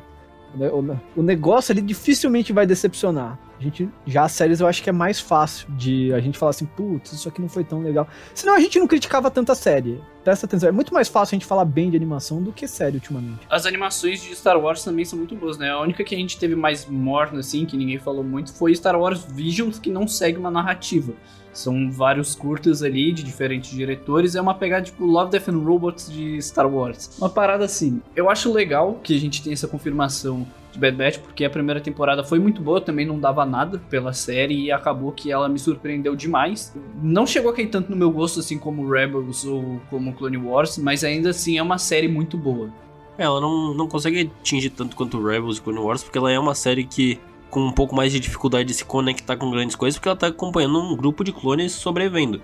[1.16, 3.38] O negócio ali dificilmente vai decepcionar.
[3.60, 6.50] A gente, já as séries eu acho que é mais fácil de a gente falar
[6.52, 8.08] assim, putz, isso aqui não foi tão legal.
[8.34, 10.02] Senão a gente não criticava tanta série.
[10.24, 12.96] Presta atenção, é muito mais fácil a gente falar bem de animação do que série
[12.96, 13.46] ultimamente.
[13.50, 15.70] As animações de Star Wars também são muito boas, né?
[15.70, 19.00] A única que a gente teve mais morna, assim, que ninguém falou muito, foi Star
[19.00, 21.14] Wars Visions, que não segue uma narrativa.
[21.54, 24.36] São vários curtas ali, de diferentes diretores.
[24.36, 27.18] É uma pegada tipo Love, Death and Robots de Star Wars.
[27.18, 28.02] Uma parada assim.
[28.14, 30.46] Eu acho legal que a gente tenha essa confirmação
[30.76, 34.14] de Bad Batch, porque a primeira temporada foi muito boa, também não dava nada pela
[34.14, 36.76] série e acabou que ela me surpreendeu demais.
[37.02, 40.78] Não chegou a cair tanto no meu gosto assim como Rebels ou como Clone Wars,
[40.78, 42.70] mas ainda assim é uma série muito boa.
[43.18, 46.38] É, ela não, não consegue atingir tanto quanto Rebels e Clone Wars, porque ela é
[46.38, 47.20] uma série que
[47.50, 50.28] com um pouco mais de dificuldade de se conectar com grandes coisas, porque ela tá
[50.28, 52.42] acompanhando um grupo de clones sobrevivendo.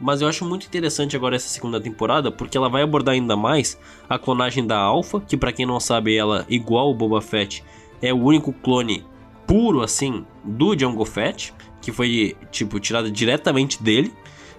[0.00, 3.78] Mas eu acho muito interessante agora essa segunda temporada, porque ela vai abordar ainda mais
[4.08, 7.64] a clonagem da Alpha, que pra quem não sabe, ela, igual o Boba Fett,
[8.02, 9.04] é o único clone
[9.46, 14.12] puro, assim, do Jango Fett, que foi, tipo, tirada diretamente dele,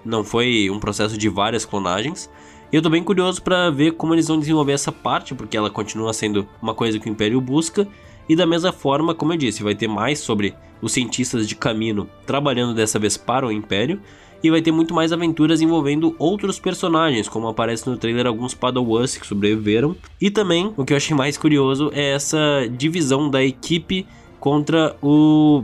[0.04, 2.30] não foi um processo de várias clonagens.
[2.72, 5.70] E eu tô bem curioso pra ver como eles vão desenvolver essa parte, porque ela
[5.70, 7.88] continua sendo uma coisa que o Império busca.
[8.28, 12.10] E da mesma forma, como eu disse, vai ter mais sobre os cientistas de caminho
[12.26, 14.02] trabalhando dessa vez para o Império.
[14.44, 19.18] E vai ter muito mais aventuras envolvendo outros personagens, como aparece no trailer alguns Padawans
[19.18, 19.96] que sobreviveram.
[20.22, 24.06] E também, o que eu achei mais curioso é essa divisão da equipe
[24.40, 25.64] contra o.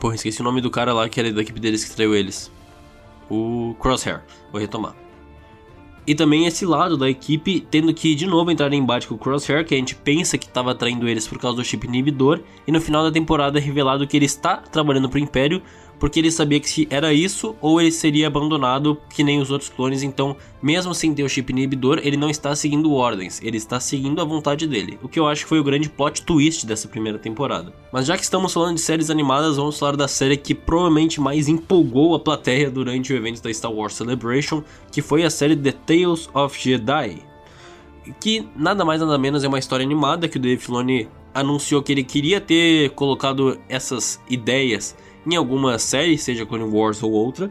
[0.00, 2.50] Porra, esqueci o nome do cara lá que era da equipe deles que traiu eles.
[3.30, 4.22] O Crosshair.
[4.52, 4.94] Vou retomar.
[6.06, 9.18] E também esse lado da equipe tendo que de novo entrar em embate com o
[9.18, 12.70] Crosshair, que a gente pensa que estava traindo eles por causa do chip inibidor, e
[12.70, 15.60] no final da temporada é revelado que ele está trabalhando para o Império,
[15.98, 19.70] porque ele sabia que se era isso ou ele seria abandonado que nem os outros
[19.70, 20.02] clones.
[20.02, 24.20] Então, mesmo sem ter o chip inibidor, ele não está seguindo ordens, ele está seguindo
[24.20, 24.98] a vontade dele.
[25.02, 27.72] O que eu acho que foi o grande plot twist dessa primeira temporada.
[27.92, 31.48] Mas já que estamos falando de séries animadas, vamos falar da série que provavelmente mais
[31.48, 35.72] empolgou a plateia durante o evento da Star Wars Celebration, que foi a série The
[35.72, 37.22] Tales of Jedi.
[38.20, 41.92] Que nada mais nada menos é uma história animada que o Dave Filoni anunciou que
[41.92, 44.96] ele queria ter colocado essas ideias
[45.26, 47.50] em alguma série, seja Clone Wars ou outra.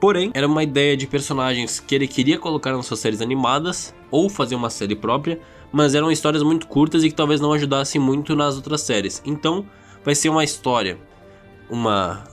[0.00, 4.28] Porém, era uma ideia de personagens que ele queria colocar nas suas séries animadas ou
[4.28, 5.40] fazer uma série própria,
[5.72, 9.22] mas eram histórias muito curtas e que talvez não ajudassem muito nas outras séries.
[9.24, 9.64] Então,
[10.04, 10.98] vai ser uma história,
[11.70, 12.24] uma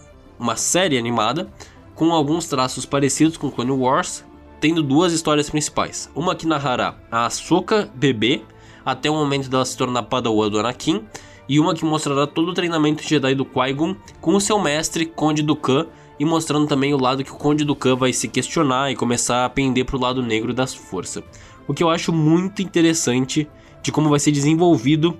[0.41, 1.47] uma série animada
[1.93, 4.25] com alguns traços parecidos com Clone Wars,
[4.59, 6.09] tendo duas histórias principais.
[6.15, 8.41] Uma que narrará a Ahsoka bebê
[8.83, 11.05] até o momento dela se tornar Padawan do Anakin
[11.51, 15.43] e uma que mostrará todo o treinamento Jedi do Qui-Gon com o seu mestre, Conde
[15.43, 15.85] Dooku,
[16.17, 19.49] e mostrando também o lado que o Conde Dooku vai se questionar e começar a
[19.49, 21.21] pender para o lado negro das forças.
[21.67, 23.49] O que eu acho muito interessante
[23.83, 25.17] de como vai ser desenvolvido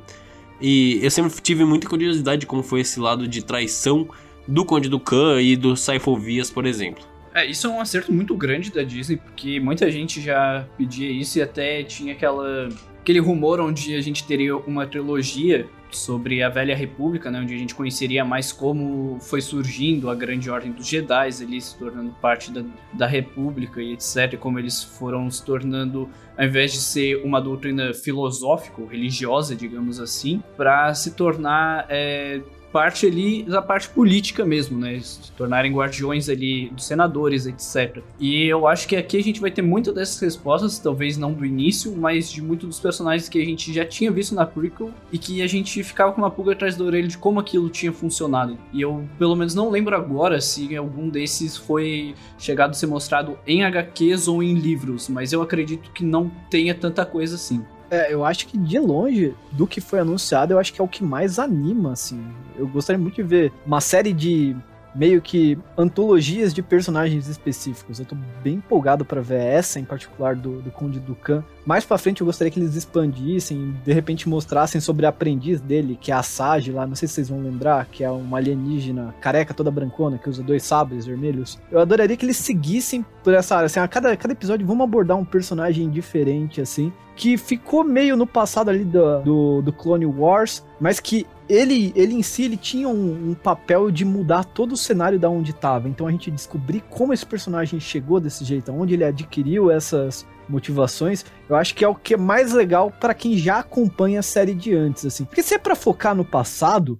[0.61, 4.07] e eu sempre tive muita curiosidade de como foi esse lado de traição
[4.47, 7.03] do Conde Dooku e do Saifo Vias, por exemplo.
[7.34, 11.39] É, isso é um acerto muito grande da Disney, porque muita gente já pedia isso
[11.39, 12.69] e até tinha aquela
[13.01, 15.67] aquele rumor onde a gente teria uma trilogia
[15.98, 20.50] sobre a Velha República, né, onde a gente conheceria mais como foi surgindo a Grande
[20.50, 22.64] Ordem dos Jedi, ali se tornando parte da,
[22.94, 27.94] da República e etc, como eles foram se tornando, ao invés de ser uma doutrina
[27.94, 34.80] filosófica ou religiosa, digamos assim, para se tornar é, parte ali da parte política mesmo,
[34.80, 34.99] né?
[34.99, 38.03] Se tornarem guardiões ali dos senadores, etc.
[38.19, 41.45] E eu acho que aqui a gente vai ter muitas dessas respostas, talvez não do
[41.45, 45.17] início, mas de muitos dos personagens que a gente já tinha visto na prequel e
[45.17, 48.57] que a gente ficava com uma pulga atrás da orelha de como aquilo tinha funcionado.
[48.74, 53.38] E eu, pelo menos, não lembro agora se algum desses foi chegado a ser mostrado
[53.45, 57.63] em HQs ou em livros, mas eu acredito que não tenha tanta coisa assim.
[57.92, 60.88] É, eu acho que de longe do que foi anunciado, eu acho que é o
[60.88, 62.24] que mais anima, assim.
[62.58, 64.56] Eu gostaria muito de ver uma série de
[64.96, 68.00] meio que antologias de personagens específicos.
[68.00, 71.44] Eu tô bem empolgado para ver essa em particular do, do Conde Dukan.
[71.66, 75.98] Mais pra frente eu gostaria que eles expandissem, de repente mostrassem sobre a aprendiz dele,
[76.00, 79.14] que é a Sage lá, não sei se vocês vão lembrar, que é uma alienígena
[79.22, 81.60] careca toda brancona, que usa dois sabres vermelhos.
[81.72, 85.18] Eu adoraria que eles seguissem por essa área, assim, a cada, cada episódio vamos abordar
[85.18, 90.65] um personagem diferente, assim, que ficou meio no passado ali do, do, do Clone Wars,
[90.80, 94.78] mas que ele, ele em si ele tinha um, um, papel de mudar todo o
[94.78, 95.88] cenário da onde estava.
[95.88, 101.24] Então a gente descobrir como esse personagem chegou desse jeito, onde ele adquiriu essas motivações,
[101.47, 104.55] eu acho que é o que é mais legal para quem já acompanha a série
[104.55, 105.24] de antes, assim.
[105.24, 106.97] Porque se é para focar no passado,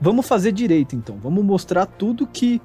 [0.00, 1.18] vamos fazer direito então.
[1.20, 2.62] Vamos mostrar tudo que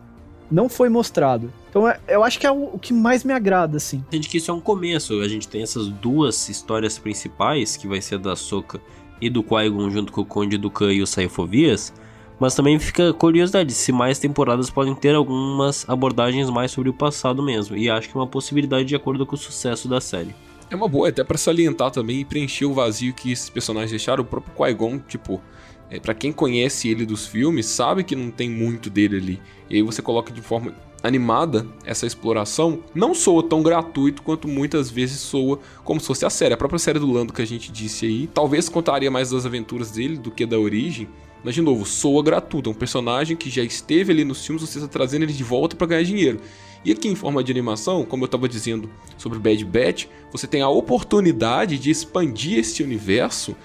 [0.51, 1.51] não foi mostrado.
[1.69, 3.97] Então é, eu acho que é o, o, que mais me agrada, assim.
[3.97, 5.21] Entende que isso é um começo.
[5.21, 8.81] A gente tem essas duas histórias principais, que vai ser da Soca
[9.21, 11.93] e do Qui-Gon junto com o Conde do Khan e o Saifovias,
[12.39, 17.43] mas também fica curiosidade se mais temporadas podem ter algumas abordagens mais sobre o passado
[17.43, 20.33] mesmo, e acho que é uma possibilidade de acordo com o sucesso da série.
[20.71, 24.23] É uma boa, até para salientar também e preencher o vazio que esses personagens deixaram,
[24.23, 25.41] o próprio Qui-Gon, tipo,
[25.89, 29.41] é, para quem conhece ele dos filmes, sabe que não tem muito dele ali.
[29.69, 34.89] E aí você coloca de forma animada essa exploração, não soa tão gratuito quanto muitas
[34.89, 36.53] vezes soa como se fosse a série.
[36.53, 39.91] A própria série do Lando que a gente disse aí, talvez contaria mais das aventuras
[39.91, 41.07] dele do que da origem.
[41.43, 44.77] Mas de novo, soa gratuito, é um personagem que já esteve ali nos filmes, você
[44.77, 46.41] está trazendo ele de volta para ganhar dinheiro.
[46.83, 50.61] E aqui em forma de animação, como eu estava dizendo sobre Bad Batch, você tem
[50.61, 53.55] a oportunidade de expandir esse universo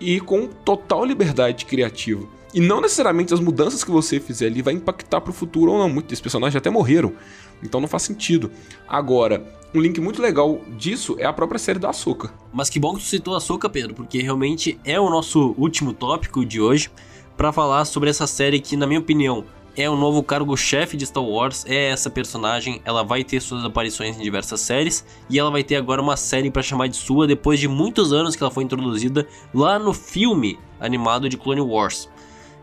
[0.00, 2.26] e com total liberdade criativa.
[2.52, 5.88] E não necessariamente as mudanças que você fizer ali vai impactar pro futuro ou não.
[5.88, 7.12] Muitos desses personagens até morreram.
[7.62, 8.50] Então não faz sentido.
[8.86, 12.32] Agora, um link muito legal disso é a própria série da Açúcar.
[12.52, 16.44] Mas que bom que tu citou Açúcar, Pedro, porque realmente é o nosso último tópico
[16.44, 16.90] de hoje
[17.36, 19.44] para falar sobre essa série que, na minha opinião,
[19.76, 24.16] é o novo cargo-chefe de Star Wars, é essa personagem, ela vai ter suas aparições
[24.16, 27.58] em diversas séries e ela vai ter agora uma série para chamar de sua depois
[27.58, 32.08] de muitos anos que ela foi introduzida lá no filme animado de Clone Wars.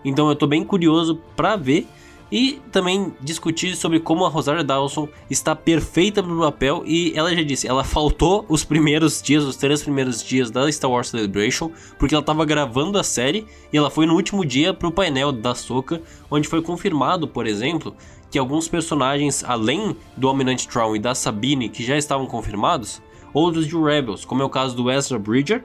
[0.04, 1.88] Então eu tô bem curioso para ver
[2.32, 6.84] e também discutir sobre como a Rosário Dawson está perfeita no papel.
[6.86, 10.90] E ela já disse, ela faltou os primeiros dias, os três primeiros dias da Star
[10.90, 14.92] Wars Celebration, porque ela estava gravando a série e ela foi no último dia pro
[14.92, 17.94] painel da Soca, onde foi confirmado, por exemplo,
[18.30, 23.02] que alguns personagens além do Almirante Traum e da Sabine que já estavam confirmados,
[23.34, 25.64] outros de Rebels, como é o caso do Ezra Bridger,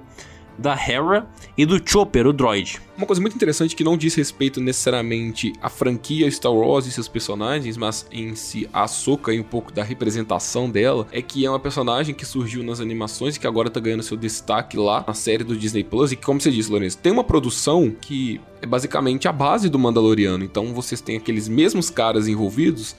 [0.58, 1.26] da Hera
[1.56, 2.80] e do Chopper, o droid.
[2.96, 7.08] Uma coisa muito interessante que não diz respeito necessariamente à franquia Star Wars e seus
[7.08, 11.50] personagens, mas em si a Ahsoka e um pouco da representação dela, é que é
[11.50, 15.14] uma personagem que surgiu nas animações e que agora tá ganhando seu destaque lá na
[15.14, 16.12] série do Disney Plus.
[16.12, 20.44] E como você disse, Lourenço, tem uma produção que é basicamente a base do Mandaloriano.
[20.44, 22.96] Então vocês têm aqueles mesmos caras envolvidos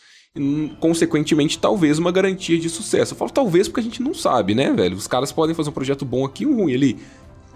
[0.80, 3.14] consequentemente, talvez uma garantia de sucesso.
[3.14, 4.96] Eu falo talvez porque a gente não sabe, né, velho?
[4.96, 6.98] Os caras podem fazer um projeto bom aqui e um ruim ali.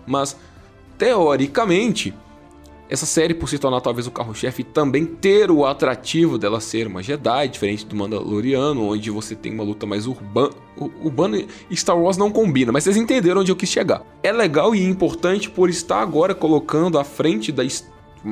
[0.06, 0.36] Mas,
[0.97, 2.14] teoricamente,
[2.91, 7.02] essa série, por se tornar talvez o carro-chefe, também ter o atrativo dela ser uma
[7.02, 10.52] Jedi, diferente do Mandaloriano, onde você tem uma luta mais urbana.
[11.02, 14.04] Urbana e Star Wars não combina, mas vocês entenderam onde eu quis chegar.
[14.22, 17.64] É legal e importante por estar agora colocando à frente da,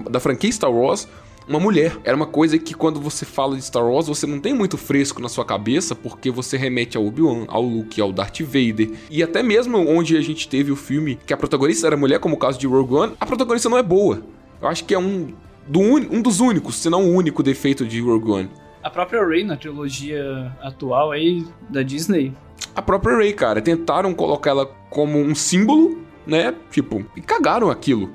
[0.09, 1.07] da franquia Star Wars
[1.49, 1.97] uma mulher.
[2.03, 5.19] Era uma coisa que quando você fala de Star Wars, você não tem muito fresco
[5.19, 8.91] na sua cabeça, porque você remete ao Obi-Wan, ao Luke, ao Darth Vader.
[9.09, 12.35] E até mesmo onde a gente teve o filme que a protagonista era mulher, como
[12.35, 14.21] o caso de Rogue One, a protagonista não é boa.
[14.61, 15.33] Eu acho que é um,
[15.67, 18.49] do um dos únicos, se não o único defeito de Rogue One.
[18.83, 22.31] A própria Rey na trilogia atual aí da Disney.
[22.75, 26.53] A própria Rey, cara, tentaram colocar ela como um símbolo, né?
[26.71, 28.09] Tipo, e cagaram aquilo.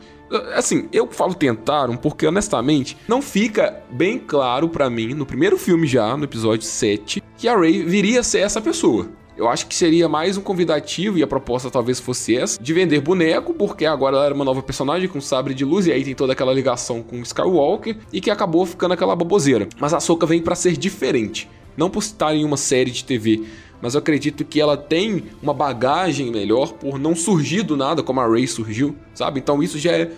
[0.55, 5.87] Assim, eu falo tentaram porque, honestamente, não fica bem claro para mim, no primeiro filme
[5.87, 9.09] já, no episódio 7, que a Rey viria a ser essa pessoa.
[9.37, 13.01] Eu acho que seria mais um convidativo, e a proposta talvez fosse essa, de vender
[13.01, 16.14] boneco, porque agora ela era uma nova personagem com sabre de luz, e aí tem
[16.14, 19.68] toda aquela ligação com Skywalker, e que acabou ficando aquela baboseira.
[19.80, 21.51] Mas a Soka vem para ser diferente.
[21.76, 23.43] Não por estar em uma série de TV,
[23.85, 28.20] mas eu acredito que ela tem uma bagagem melhor por não surgir do nada como
[28.20, 29.41] a Rey surgiu, sabe?
[29.41, 30.11] Então isso já é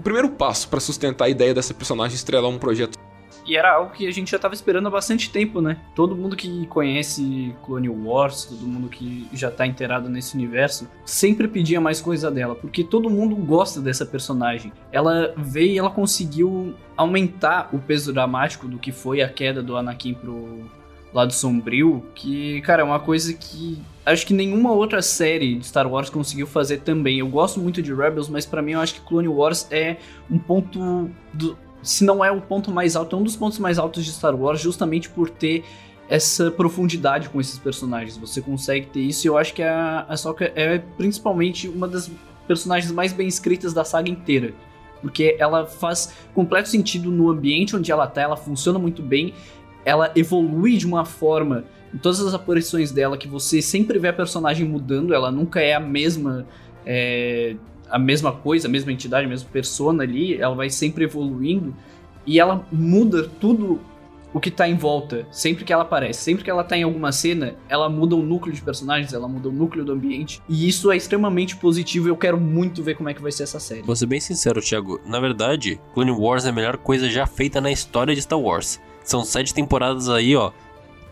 [0.00, 2.98] o primeiro passo para sustentar a ideia dessa personagem estrelar um projeto.
[3.46, 5.78] E era algo que a gente já estava esperando há bastante tempo, né?
[5.94, 11.48] Todo mundo que conhece Clone Wars, todo mundo que já tá inteirado nesse universo, sempre
[11.48, 14.72] pedia mais coisa dela, porque todo mundo gosta dessa personagem.
[14.90, 19.76] Ela veio e ela conseguiu aumentar o peso dramático do que foi a queda do
[19.76, 20.70] Anakin pro,
[21.12, 25.90] lado sombrio, que, cara, é uma coisa que acho que nenhuma outra série de Star
[25.90, 27.18] Wars conseguiu fazer também.
[27.18, 29.96] Eu gosto muito de Rebels, mas para mim eu acho que Clone Wars é
[30.30, 33.78] um ponto do, se não é o ponto mais alto, é um dos pontos mais
[33.78, 35.64] altos de Star Wars, justamente por ter
[36.08, 38.16] essa profundidade com esses personagens.
[38.16, 42.10] Você consegue ter isso e eu acho que a Ahsoka é principalmente uma das
[42.48, 44.52] personagens mais bem escritas da saga inteira.
[45.00, 49.32] Porque ela faz completo sentido no ambiente onde ela tá, ela funciona muito bem
[49.84, 54.12] ela evolui de uma forma em todas as aparições dela que você sempre vê a
[54.12, 56.46] personagem mudando, ela nunca é a mesma
[56.86, 57.56] é,
[57.90, 61.74] a mesma coisa, a mesma entidade, a mesma persona ali, ela vai sempre evoluindo
[62.26, 63.80] e ela muda tudo
[64.32, 67.10] o que tá em volta, sempre que ela aparece, sempre que ela tá em alguma
[67.10, 70.92] cena, ela muda o núcleo de personagens, ela muda o núcleo do ambiente, e isso
[70.92, 73.82] é extremamente positivo e eu quero muito ver como é que vai ser essa série.
[73.82, 77.60] Vou ser bem sincero, Thiago, na verdade, Clone Wars é a melhor coisa já feita
[77.60, 78.80] na história de Star Wars.
[79.04, 80.52] São sete temporadas aí, ó,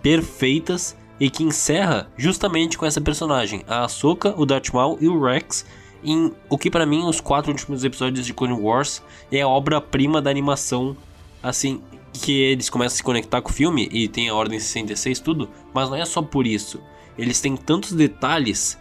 [0.02, 5.20] perfeitas e que encerra justamente com essa personagem, a Ahsoka, o Darth Maul e o
[5.20, 5.66] Rex,
[6.02, 10.22] em o que para mim os quatro últimos episódios de Clone Wars é a obra-prima
[10.22, 10.96] da animação,
[11.42, 11.82] assim,
[12.12, 15.48] que eles começam a se conectar com o filme e tem a Ordem 66 tudo,
[15.74, 16.80] mas não é só por isso.
[17.16, 18.78] Eles têm tantos detalhes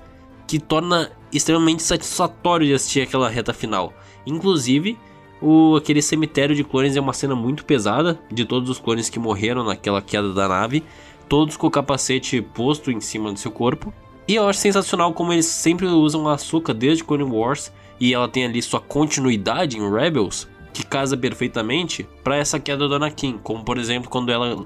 [0.48, 3.94] que torna extremamente satisfatório de assistir aquela reta final.
[4.26, 4.98] Inclusive,
[5.42, 9.20] o, aquele cemitério de clones é uma cena muito pesada de todos os clones que
[9.20, 10.84] morreram naquela queda da nave,
[11.30, 13.94] todos com o capacete posto em cima do seu corpo.
[14.28, 18.28] E eu acho sensacional como eles sempre usam a Ahsoka desde Clone Wars e ela
[18.28, 23.64] tem ali sua continuidade em Rebels, que casa perfeitamente para essa queda do Anakin, como
[23.64, 24.66] por exemplo quando ela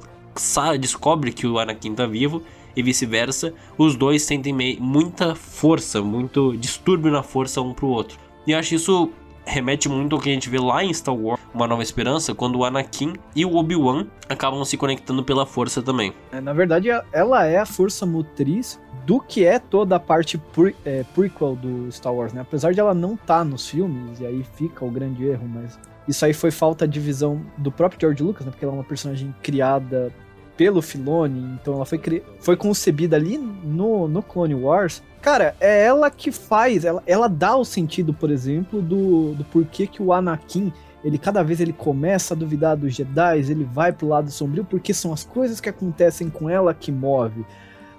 [0.80, 2.42] descobre que o Anakin tá vivo
[2.76, 8.18] e vice-versa, os dois sentem muita força, muito distúrbio na força um pro outro.
[8.48, 9.12] E eu acho isso
[9.46, 12.58] remete muito ao que a gente vê lá em Star Wars, Uma Nova Esperança, quando
[12.58, 16.14] o Anakin e o Obi-Wan acabam se conectando pela força também.
[16.32, 20.76] É, na verdade, ela é a força motriz do que é toda a parte pre
[20.86, 22.42] é, prequel do Star Wars, né?
[22.42, 25.80] Apesar de ela não estar tá nos filmes, e aí fica o grande erro, mas
[26.08, 28.52] isso aí foi falta de visão do próprio George Lucas, né?
[28.52, 30.14] Porque ela é uma personagem criada
[30.56, 32.00] pelo Filoni, então ela foi,
[32.40, 37.56] foi concebida ali no, no Clone Wars Cara, é ela que faz, ela, ela dá
[37.56, 42.34] o sentido, por exemplo, do, do porquê que o Anakin, ele cada vez ele começa
[42.34, 46.28] a duvidar dos Jedi, ele vai pro lado sombrio, porque são as coisas que acontecem
[46.28, 47.46] com ela que move.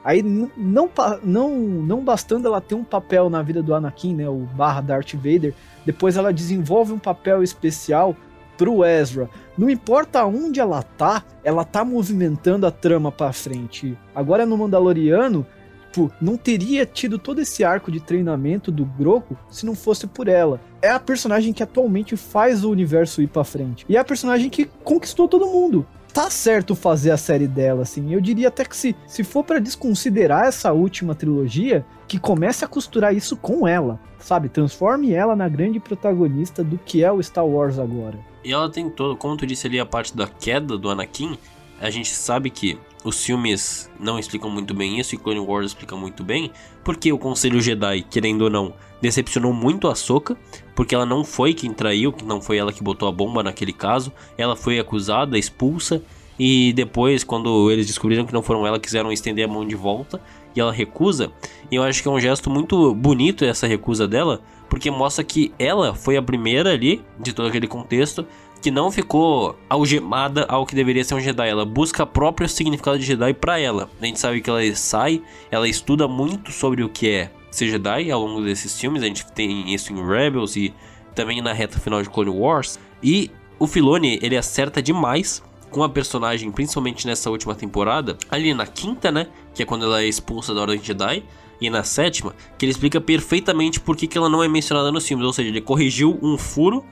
[0.04, 0.90] Aí não,
[1.22, 5.14] não, não bastando ela ter um papel na vida do Anakin, né, o barra Darth
[5.14, 5.54] Vader,
[5.86, 8.16] depois ela desenvolve um papel especial
[8.58, 9.30] pro Ezra.
[9.56, 13.96] Não importa onde ela tá, ela tá movimentando a trama para frente.
[14.12, 15.46] Agora no Mandaloriano,
[15.92, 20.26] Tipo, não teria tido todo esse arco de treinamento do Grogu se não fosse por
[20.26, 20.58] ela.
[20.80, 23.84] É a personagem que atualmente faz o universo ir pra frente.
[23.86, 28.12] E é a personagem que conquistou todo mundo tá certo fazer a série dela, assim.
[28.12, 32.68] Eu diria até que se, se for para desconsiderar essa última trilogia, que comece a
[32.68, 34.50] costurar isso com ela, sabe?
[34.50, 38.18] Transforme ela na grande protagonista do que é o Star Wars agora.
[38.44, 41.38] E ela tem todo, como tu disse ali, a parte da queda do Anakin.
[41.80, 45.96] A gente sabe que os filmes não explicam muito bem isso e Clone Wars explica
[45.96, 46.50] muito bem,
[46.84, 50.36] porque o Conselho Jedi, querendo ou não, decepcionou muito a Soka,
[50.74, 53.72] porque ela não foi quem traiu, que não foi ela que botou a bomba naquele
[53.72, 54.12] caso.
[54.38, 56.02] Ela foi acusada, expulsa
[56.38, 60.20] e depois quando eles descobriram que não foram ela, quiseram estender a mão de volta
[60.54, 61.32] e ela recusa.
[61.70, 65.52] E eu acho que é um gesto muito bonito essa recusa dela, porque mostra que
[65.58, 68.24] ela foi a primeira ali de todo aquele contexto
[68.62, 71.48] que não ficou algemada ao que deveria ser um Jedi.
[71.48, 73.90] Ela busca o próprio significado de Jedi para ela.
[74.00, 78.12] A gente sabe que ela sai, ela estuda muito sobre o que é ser Jedi
[78.12, 79.02] ao longo desses filmes.
[79.02, 80.72] A gente tem isso em Rebels e
[81.12, 82.78] também na reta final de Clone Wars.
[83.02, 88.16] E o Filoni, ele acerta demais com a personagem, principalmente nessa última temporada.
[88.30, 89.26] Ali na quinta, né?
[89.52, 91.24] Que é quando ela é expulsa da Ordem Jedi.
[91.60, 95.06] E na sétima, que ele explica perfeitamente por que, que ela não é mencionada nos
[95.06, 95.26] filmes.
[95.26, 96.84] Ou seja, ele corrigiu um furo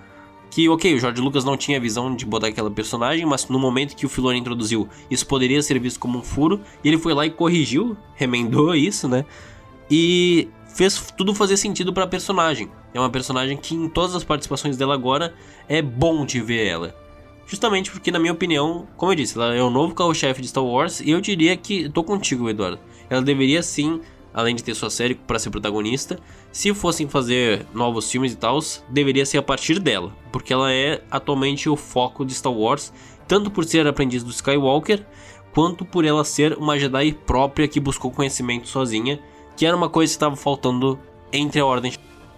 [0.51, 3.95] que, ok, o George Lucas não tinha visão de botar aquela personagem, mas no momento
[3.95, 7.25] que o Filoni introduziu, isso poderia ser visto como um furo, e ele foi lá
[7.25, 9.25] e corrigiu, remendou isso, né?
[9.89, 12.69] E fez tudo fazer sentido para a personagem.
[12.93, 15.35] É uma personagem que em todas as participações dela agora
[15.69, 16.95] é bom de ver ela.
[17.47, 20.65] Justamente porque, na minha opinião, como eu disse, ela é o novo carro-chefe de Star
[20.65, 22.79] Wars e eu diria que tô contigo, Eduardo.
[23.09, 24.01] Ela deveria sim,
[24.33, 26.19] além de ter sua série para ser protagonista,
[26.53, 28.59] se fossem fazer novos filmes e tal,
[28.89, 32.93] deveria ser a partir dela, porque ela é atualmente o foco de Star Wars,
[33.27, 35.05] tanto por ser aprendiz do Skywalker,
[35.53, 39.21] quanto por ela ser uma Jedi própria que buscou conhecimento sozinha
[39.61, 40.99] que era uma coisa que estava faltando
[41.31, 41.93] entre a ordem.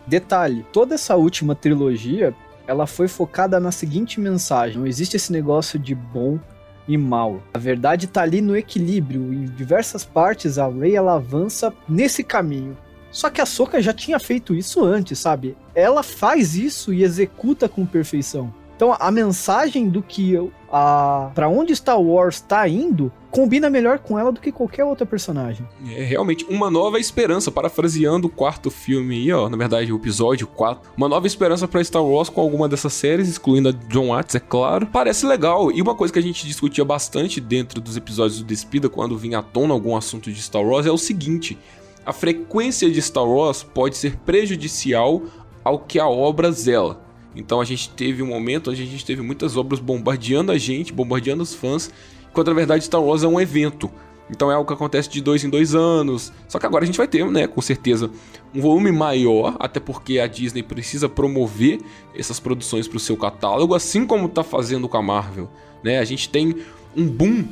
[0.05, 2.35] Detalhe, toda essa última trilogia,
[2.67, 6.41] ela foi focada na seguinte mensagem: não existe esse negócio de bom
[6.87, 7.43] e mal.
[7.55, 9.33] A verdade está ali no equilíbrio.
[9.33, 12.77] Em diversas partes a Rey ela avança nesse caminho.
[13.11, 15.57] Só que a Soka já tinha feito isso antes, sabe?
[15.75, 18.53] Ela faz isso e executa com perfeição.
[18.83, 20.37] Então a mensagem do que
[20.69, 25.07] a para onde Star Wars está indo combina melhor com ela do que qualquer outra
[25.07, 25.65] personagem.
[25.89, 30.49] É realmente uma nova esperança, parafraseando o quarto filme aí, ó, na verdade o episódio
[30.49, 30.91] 4.
[30.97, 34.41] Uma nova esperança para Star Wars com alguma dessas séries, excluindo a John Watts, é
[34.41, 34.85] claro.
[34.89, 35.71] Parece legal.
[35.71, 39.39] E uma coisa que a gente discutia bastante dentro dos episódios do Despida, quando vinha
[39.39, 41.57] à tona algum assunto de Star Wars, é o seguinte:
[42.05, 45.23] a frequência de Star Wars pode ser prejudicial
[45.63, 47.12] ao que a obra zela.
[47.35, 50.93] Então a gente teve um momento onde a gente teve muitas obras bombardeando a gente,
[50.93, 51.91] bombardeando os fãs,
[52.33, 53.91] quando na verdade Star Wars é um evento.
[54.31, 56.33] Então é algo que acontece de dois em dois anos.
[56.49, 58.11] Só que agora a gente vai ter, né, com certeza,
[58.55, 61.81] um volume maior, até porque a Disney precisa promover
[62.15, 65.51] essas produções para o seu catálogo, assim como está fazendo com a Marvel.
[65.83, 65.99] Né?
[65.99, 66.57] A gente tem
[66.97, 67.47] um boom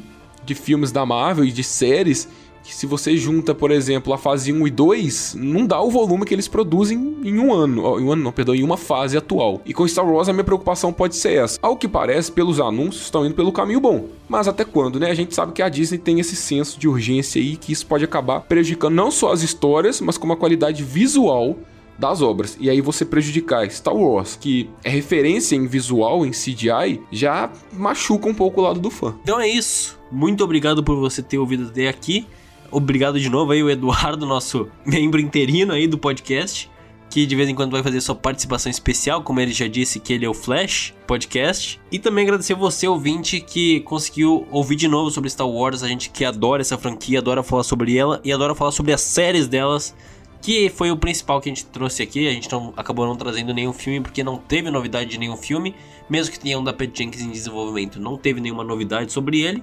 [0.44, 2.28] de filmes da Marvel e de séries
[2.62, 6.24] que se você junta, por exemplo, a fase 1 e 2, não dá o volume
[6.24, 9.60] que eles produzem em um ano, em um ano não, perdão, em uma fase atual.
[9.64, 11.58] E com Star Wars a minha preocupação pode ser essa.
[11.62, 14.06] Ao que parece, pelos anúncios, estão indo pelo caminho bom.
[14.28, 15.10] Mas até quando, né?
[15.10, 18.04] A gente sabe que a Disney tem esse senso de urgência aí, que isso pode
[18.04, 21.56] acabar prejudicando não só as histórias, mas como a qualidade visual
[22.00, 22.56] das obras.
[22.58, 28.28] E aí você prejudicar Star Wars, que é referência em visual, em CGI, já machuca
[28.28, 29.14] um pouco o lado do fã.
[29.22, 30.00] Então é isso.
[30.10, 32.26] Muito obrigado por você ter ouvido até aqui.
[32.70, 36.70] Obrigado de novo aí o Eduardo, nosso membro interino aí do podcast,
[37.08, 40.12] que de vez em quando vai fazer sua participação especial, como ele já disse que
[40.12, 41.80] ele é o Flash Podcast.
[41.90, 46.10] E também agradecer você, ouvinte, que conseguiu ouvir de novo sobre Star Wars, a gente
[46.10, 49.92] que adora essa franquia, adora falar sobre ela e adora falar sobre as séries delas,
[50.40, 52.28] que foi o principal que a gente trouxe aqui.
[52.28, 55.74] A gente não, acabou não trazendo nenhum filme porque não teve novidade de nenhum filme,
[56.08, 59.60] mesmo que tenha um da Pat Jenkins em desenvolvimento, não teve nenhuma novidade sobre ele.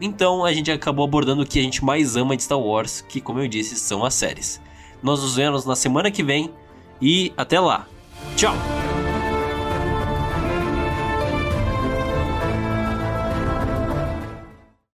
[0.00, 3.20] Então a gente acabou abordando o que a gente mais ama de Star Wars, que
[3.20, 4.60] como eu disse, são as séries.
[5.02, 6.50] Nós nos vemos na semana que vem
[7.00, 7.86] e até lá.
[8.36, 8.54] Tchau!